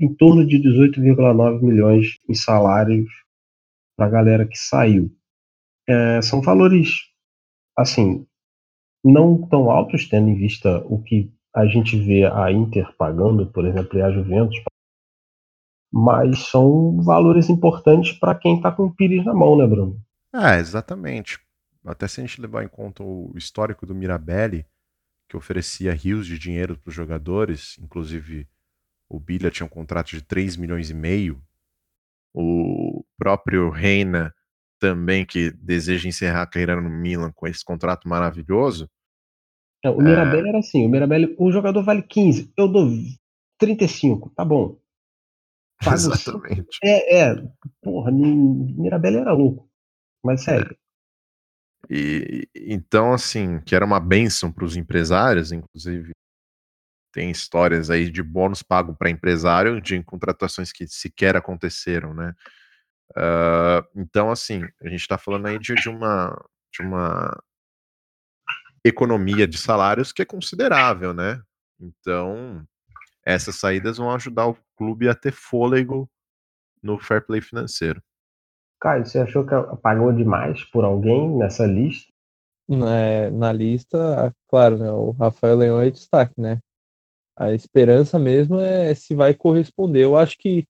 [0.00, 3.08] em torno de 18,9 milhões em salários
[3.96, 5.10] para a galera que saiu.
[5.88, 6.90] É, são valores,
[7.76, 8.26] assim,
[9.04, 13.66] não tão altos, tendo em vista o que a gente vê a Inter pagando, por
[13.66, 14.58] exemplo, e a Juventus
[15.92, 20.00] mas são valores importantes para quem está com o Pires na mão, né, Bruno?
[20.34, 21.38] É, exatamente.
[21.84, 24.66] Até se a gente levar em conta o histórico do Mirabelli,
[25.28, 28.48] que oferecia rios de dinheiro para os jogadores, inclusive
[29.08, 31.42] o Bilha tinha um contrato de 3 milhões e meio.
[32.34, 34.34] O próprio Reina
[34.78, 38.88] também, que deseja encerrar a carreira no Milan com esse contrato maravilhoso.
[39.84, 40.48] É, o Mirabelli é...
[40.50, 42.88] era assim, o Mirabelli, o jogador vale 15, eu dou
[43.58, 44.78] 35, tá bom.
[45.84, 46.78] Pago Exatamente.
[46.82, 47.34] É, é,
[47.82, 49.68] porra, Mirabelli era louco,
[50.24, 50.72] mas sério.
[50.72, 50.87] É.
[51.90, 56.12] E então, assim, que era uma benção para os empresários, inclusive
[57.12, 62.34] tem histórias aí de bônus pago para empresário de contratações que sequer aconteceram, né?
[63.12, 66.30] Uh, então, assim, a gente está falando aí de, de, uma,
[66.72, 67.42] de uma
[68.84, 71.40] economia de salários que é considerável, né?
[71.80, 72.66] Então,
[73.24, 76.10] essas saídas vão ajudar o clube a ter fôlego
[76.82, 78.02] no fair play financeiro.
[78.80, 82.12] Caio, você achou que pagou demais por alguém nessa lista?
[83.30, 86.58] Na lista, claro, né, o Rafael Leão é destaque, né?
[87.36, 90.04] A esperança mesmo é se vai corresponder.
[90.04, 90.66] Eu acho que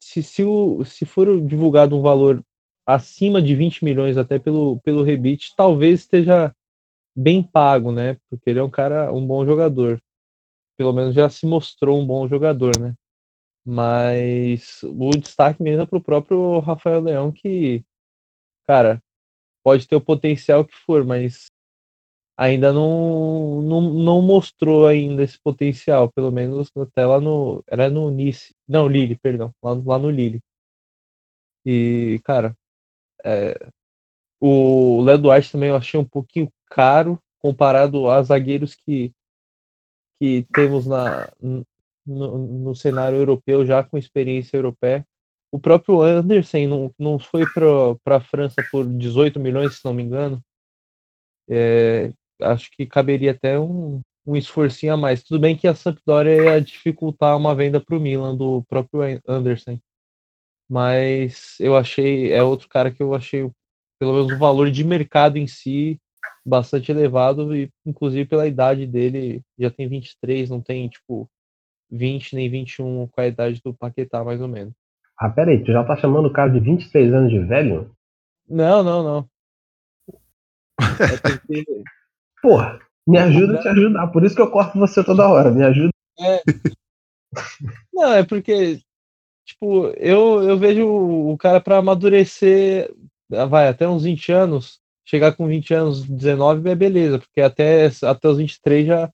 [0.00, 2.42] se, se, o, se for divulgado um valor
[2.86, 6.54] acima de 20 milhões até pelo, pelo rebite, talvez esteja
[7.16, 8.16] bem pago, né?
[8.28, 10.00] Porque ele é um cara, um bom jogador.
[10.76, 12.94] Pelo menos já se mostrou um bom jogador, né?
[13.64, 17.84] Mas o destaque mesmo é pro próprio Rafael Leão, que,
[18.66, 19.02] cara,
[19.62, 21.46] pode ter o potencial que for, mas
[22.36, 27.62] ainda não, não, não mostrou ainda esse potencial, pelo menos até lá no.
[27.68, 28.54] Era no Nice.
[28.68, 29.52] Não, Lille, perdão.
[29.62, 30.40] Lá, lá no Lille.
[31.64, 32.56] E, cara,
[33.24, 33.54] é,
[34.40, 39.12] o Léo Duarte também eu achei um pouquinho caro comparado a zagueiros que,
[40.18, 41.30] que temos na,
[42.06, 45.06] no, no cenário europeu, já com experiência europeia.
[45.50, 50.02] O próprio Anderson não, não foi para a França por 18 milhões, se não me
[50.02, 50.42] engano.
[51.48, 55.22] É, acho que caberia até um, um esforcinho a mais.
[55.22, 59.78] Tudo bem que a Sampdoria ia dificultar uma venda para o Milan do próprio Anderson.
[60.68, 63.50] Mas eu achei, é outro cara que eu achei,
[63.98, 66.00] pelo menos o valor de mercado em si,
[66.44, 71.28] bastante elevado, e inclusive pela idade dele, já tem 23, não tem, tipo,
[71.92, 74.72] 20 nem 21 com a idade do Paquetá, mais ou menos.
[75.18, 77.94] Ah, peraí, tu já tá chamando o cara de 23 anos de velho?
[78.48, 79.28] Não, não, não.
[80.80, 80.80] É
[81.22, 81.64] porque...
[82.42, 85.62] Porra, me ajuda a te ajudar, por isso que eu corto você toda hora, me
[85.62, 85.90] ajuda.
[86.18, 86.42] É...
[87.92, 88.80] Não, é porque,
[89.44, 92.92] tipo, eu, eu vejo o cara para amadurecer,
[93.28, 98.28] vai, até uns 20 anos, chegar com 20 anos, 19 é beleza, porque até, até
[98.28, 99.10] os 23 já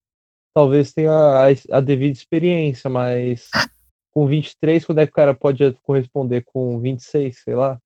[0.55, 1.47] talvez tenha a,
[1.77, 3.49] a devida experiência, mas
[4.13, 7.79] com 23, quando é que o cara pode corresponder com 26, sei lá?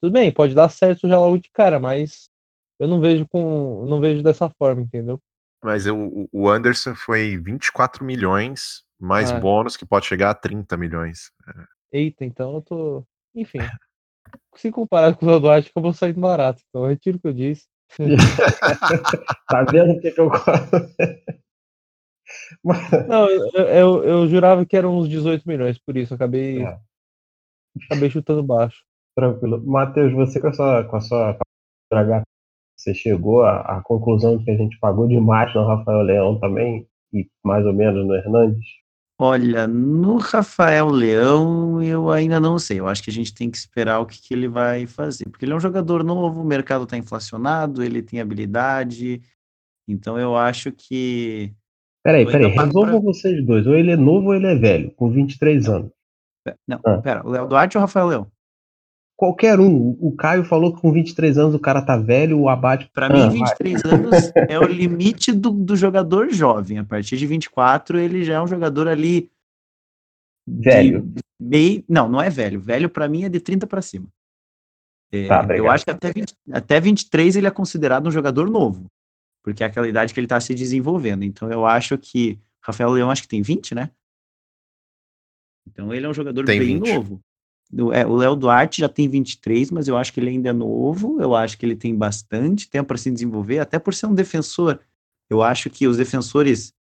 [0.00, 2.28] Tudo bem, pode dar certo já logo de cara, mas
[2.78, 5.20] eu não vejo com não vejo dessa forma, entendeu?
[5.62, 9.40] Mas eu, o Anderson foi 24 milhões mais ah.
[9.40, 11.32] bônus que pode chegar a 30 milhões.
[11.92, 13.58] Eita, então eu tô, enfim.
[14.56, 16.62] Se comparar com o Duarte, que eu vou sair barato.
[16.68, 17.66] Então eu retiro o que eu disse.
[19.48, 20.30] tá vendo o que, que eu
[23.08, 26.78] Não, eu, eu, eu, jurava que eram uns 18 milhões, por isso acabei, é.
[27.86, 28.84] acabei chutando baixo.
[29.16, 29.62] Tranquilo.
[29.66, 31.38] Matheus, você com a sua, com a sua
[32.76, 36.86] você chegou à, à conclusão de que a gente pagou demais no Rafael Leão também
[37.12, 38.64] e mais ou menos no Hernandes?
[39.20, 42.78] Olha, no Rafael Leão eu ainda não sei.
[42.78, 45.28] Eu acho que a gente tem que esperar o que, que ele vai fazer.
[45.28, 49.20] Porque ele é um jogador novo, o mercado está inflacionado, ele tem habilidade.
[49.88, 51.52] Então eu acho que
[52.08, 53.12] Peraí, peraí, resolvam pra...
[53.12, 53.66] vocês dois.
[53.66, 55.74] Ou ele é novo ou ele é velho, com 23 não.
[55.74, 55.90] anos.
[56.66, 56.98] Não, ah.
[57.02, 58.26] pera, o Léo Duarte ou o Rafael Leão?
[59.14, 59.94] Qualquer um.
[60.00, 62.88] O Caio falou que com 23 anos o cara tá velho, o abate.
[62.94, 63.92] Pra ah, mim, 23 vai.
[63.92, 66.78] anos é o limite do, do jogador jovem.
[66.78, 69.30] A partir de 24, ele já é um jogador ali.
[70.48, 71.12] Velho.
[71.38, 71.84] Meio...
[71.86, 72.58] Não, não é velho.
[72.58, 74.06] Velho para mim é de 30 para cima.
[75.12, 78.86] É, tá, eu acho que até, 20, até 23 ele é considerado um jogador novo
[79.42, 81.24] porque é aquela idade que ele está se desenvolvendo.
[81.24, 83.90] Então eu acho que Rafael Leão acho que tem 20, né?
[85.66, 86.94] Então ele é um jogador tem bem 20.
[86.94, 87.20] novo.
[87.92, 91.20] É, o Léo Duarte já tem 23, mas eu acho que ele ainda é novo,
[91.20, 94.80] eu acho que ele tem bastante tempo para se desenvolver, até por ser um defensor.
[95.28, 96.72] Eu acho que os defensores,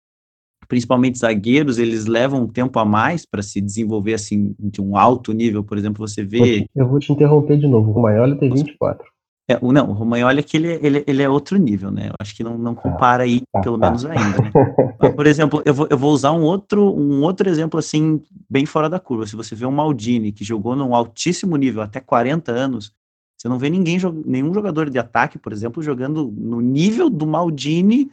[0.69, 5.33] principalmente zagueiros, eles levam um tempo a mais para se desenvolver assim de um alto
[5.33, 6.69] nível, por exemplo, você vê.
[6.73, 7.91] Eu vou te interromper de novo.
[7.91, 9.05] O Maiola tem 24.
[9.49, 12.09] É, não, o Romagnoli é que ele, ele, ele é outro nível, né?
[12.09, 13.87] Eu acho que não, não compara aí, tá, pelo tá.
[13.87, 14.43] menos ainda.
[14.43, 14.51] Né?
[15.15, 18.21] Por exemplo, eu vou, eu vou usar um outro, um outro exemplo assim,
[18.51, 19.25] bem fora da curva.
[19.25, 22.93] Se você vê um Maldini que jogou num altíssimo nível até 40 anos,
[23.37, 28.11] você não vê ninguém, nenhum jogador de ataque, por exemplo, jogando no nível do Maldini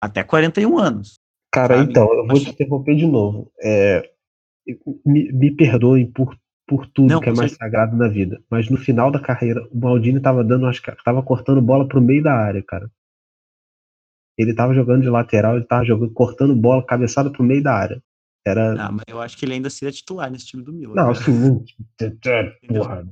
[0.00, 1.18] até 41 anos.
[1.52, 1.90] Cara, sabe?
[1.90, 3.50] então, eu vou te interromper de novo.
[3.60, 4.08] É,
[5.04, 6.36] me, me perdoem por,
[6.66, 7.58] por tudo Não, que é mais certeza.
[7.58, 11.62] sagrado na vida, mas no final da carreira, o Maldini tava dando, ca- tava cortando
[11.62, 12.90] bola pro meio da área, cara.
[14.38, 18.02] Ele tava jogando de lateral, ele tava jogando, cortando bola, cabeçada pro meio da área.
[18.46, 18.74] Era.
[18.86, 20.94] Ah, mas eu acho que ele ainda seria titular nesse time do Milan.
[20.94, 21.12] Não,
[22.68, 23.08] porra.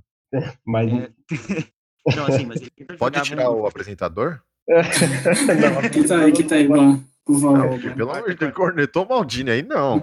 [0.64, 0.92] Mas.
[0.92, 1.10] É,
[2.16, 4.40] Não, assim, mas ele Pode tirar um- o apresentador?
[4.68, 7.00] Não, Que tá aí, que tá aí, bom.
[7.26, 9.94] Não, pelo amor de Deus, cornetou o Maldini aí, não.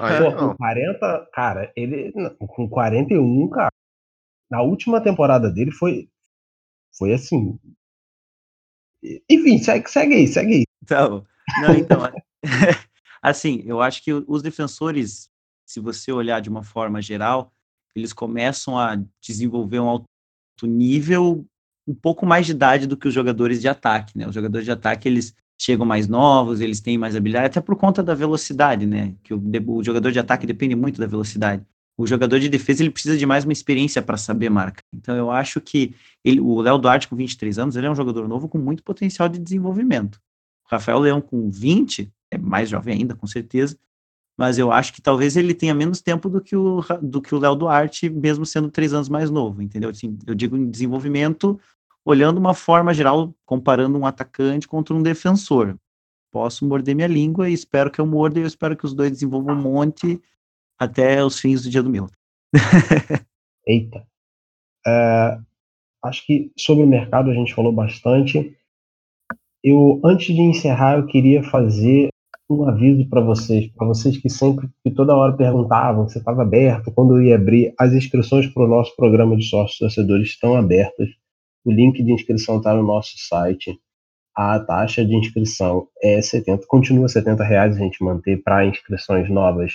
[0.00, 0.50] Aí Pô, não.
[0.50, 3.72] com 40, cara, ele com 41, cara,
[4.48, 6.08] na última temporada dele foi
[6.96, 7.58] foi assim.
[9.28, 10.64] Enfim, segue, segue aí, segue aí.
[10.82, 11.26] Então,
[11.60, 11.98] não, então,
[13.20, 15.28] assim, eu acho que os defensores,
[15.66, 17.52] se você olhar de uma forma geral,
[17.94, 20.06] eles começam a desenvolver um alto
[20.62, 21.44] nível
[21.86, 24.28] um pouco mais de idade do que os jogadores de ataque, né?
[24.28, 28.02] Os jogadores de ataque, eles chegam mais novos, eles têm mais habilidade, até por conta
[28.02, 29.14] da velocidade, né?
[29.22, 31.64] Que o, o jogador de ataque depende muito da velocidade.
[31.96, 34.82] O jogador de defesa, ele precisa de mais uma experiência para saber marca.
[34.92, 35.94] Então, eu acho que
[36.24, 39.28] ele, o Léo Duarte, com 23 anos, ele é um jogador novo com muito potencial
[39.28, 40.16] de desenvolvimento.
[40.66, 43.78] O Rafael Leão, com 20, é mais jovem ainda, com certeza,
[44.36, 47.38] mas eu acho que talvez ele tenha menos tempo do que o do que o
[47.38, 49.90] Léo Duarte, mesmo sendo três anos mais novo, entendeu?
[49.90, 51.60] Assim, eu digo em desenvolvimento,
[52.04, 55.76] olhando uma forma geral, comparando um atacante contra um defensor.
[56.30, 59.10] Posso morder minha língua e espero que eu morda e eu espero que os dois
[59.10, 60.20] desenvolvam um monte
[60.78, 62.08] até os fins do dia do Milan.
[63.66, 64.06] Eita.
[64.86, 65.38] É,
[66.04, 68.56] acho que sobre o mercado a gente falou bastante.
[69.62, 72.08] Eu, antes de encerrar, eu queria fazer
[72.50, 76.90] um aviso para vocês, para vocês que sempre, que toda hora perguntavam se estava aberto,
[76.92, 81.08] quando eu ia abrir, as inscrições para o nosso programa de sócios torcedores estão abertas.
[81.64, 83.78] O link de inscrição está no nosso site.
[84.36, 89.74] A taxa de inscrição é 70, continua 70 reais a gente manter para inscrições novas.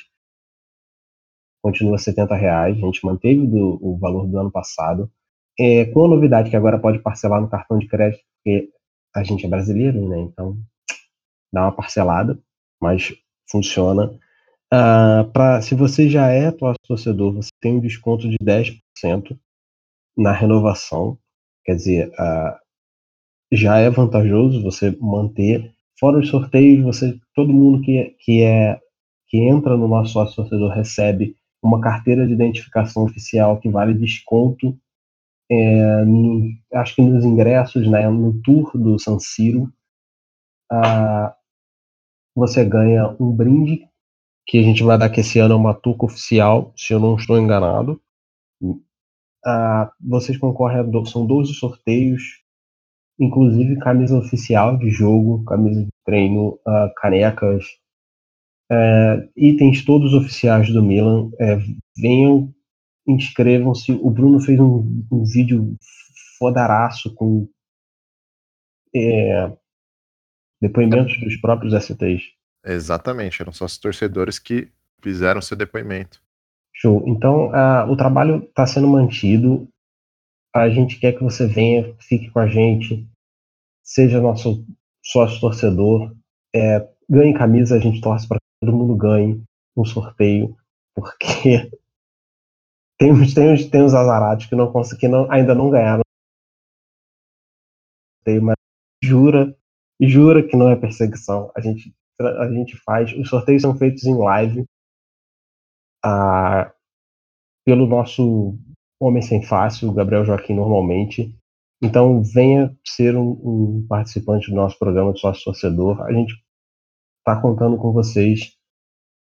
[1.61, 5.11] Continua 70 reais, a gente manteve do- o valor do ano passado.
[5.59, 8.69] É, com a novidade que agora pode parcelar no cartão de crédito, porque
[9.15, 10.19] a gente é brasileiro, né?
[10.19, 10.57] Então
[11.51, 12.39] dá uma parcelada,
[12.81, 13.13] mas
[13.49, 14.17] funciona.
[14.71, 19.39] Ah, pra, se você já é atual torcedor, você tem um desconto de 10%
[20.17, 21.17] na renovação.
[21.67, 22.59] Quer dizer, ah,
[23.51, 25.71] já é vantajoso você manter.
[25.99, 28.79] Fora os sorteios, você, todo mundo que, que, é,
[29.27, 34.77] que entra no nosso sócio recebe uma carteira de identificação oficial que vale desconto
[35.49, 39.71] é, no- acho que nos ingressos, né, no tour do San Siro,
[40.71, 41.35] ah,
[42.35, 43.85] você ganha um brinde
[44.47, 47.15] que a gente vai dar que esse ano é uma touca oficial, se eu não
[47.17, 48.01] estou enganado.
[49.49, 52.21] Ah, vocês concorrem a do, são 12 sorteios,
[53.17, 57.63] inclusive camisa oficial de jogo, camisa de treino, ah, canecas,
[58.69, 61.31] é, itens todos oficiais do Milan.
[61.39, 61.57] É,
[61.97, 62.53] venham
[63.07, 63.93] inscrevam-se.
[63.93, 65.77] O Bruno fez um, um vídeo
[66.37, 67.47] fodaraço com
[68.93, 69.49] é,
[70.61, 72.35] depoimentos dos próprios STs.
[72.65, 74.69] Exatamente, eram só os torcedores que
[75.01, 76.21] fizeram seu depoimento.
[76.79, 77.03] Show.
[77.07, 77.51] Então,
[77.89, 79.67] o trabalho está sendo mantido.
[80.55, 83.07] A gente quer que você venha, fique com a gente,
[83.83, 84.65] seja nosso
[85.03, 86.15] sócio torcedor,
[86.55, 89.41] é, ganhe camisa, a gente torce para que todo mundo ganhe
[89.75, 90.55] um sorteio,
[90.95, 91.69] porque
[92.97, 96.01] tem uns, tem tem azarados que, não, que não, ainda não ganharam
[98.27, 98.55] sorteio, mas
[99.01, 99.55] jura,
[100.01, 101.51] jura que não é perseguição.
[101.55, 104.65] A gente, a gente faz, os sorteios são feitos em live.
[107.65, 108.57] Pelo nosso
[108.99, 111.35] homem sem fácil, o Gabriel Joaquim, normalmente.
[111.81, 116.01] Então, venha ser um, um participante do nosso programa de sócio torcedor.
[116.01, 116.33] A gente
[117.19, 118.57] está contando com vocês.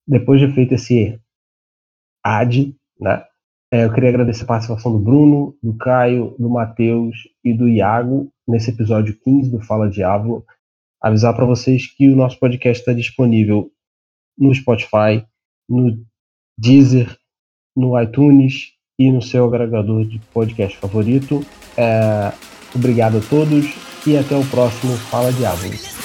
[0.08, 1.20] Depois de feito esse
[2.24, 3.24] ad, né?
[3.72, 8.30] é, eu queria agradecer a participação do Bruno, do Caio, do Matheus e do Iago
[8.46, 10.46] nesse episódio 15 do Fala Diabo.
[11.02, 13.72] Avisar para vocês que o nosso podcast está disponível
[14.38, 15.26] no Spotify,
[15.70, 16.06] no
[16.62, 17.18] Deezer,
[17.76, 21.43] no iTunes e no seu agregador de podcast favorito.
[21.76, 22.32] É,
[22.76, 23.66] obrigado a todos
[24.05, 26.01] e até o próximo Fala Diabo.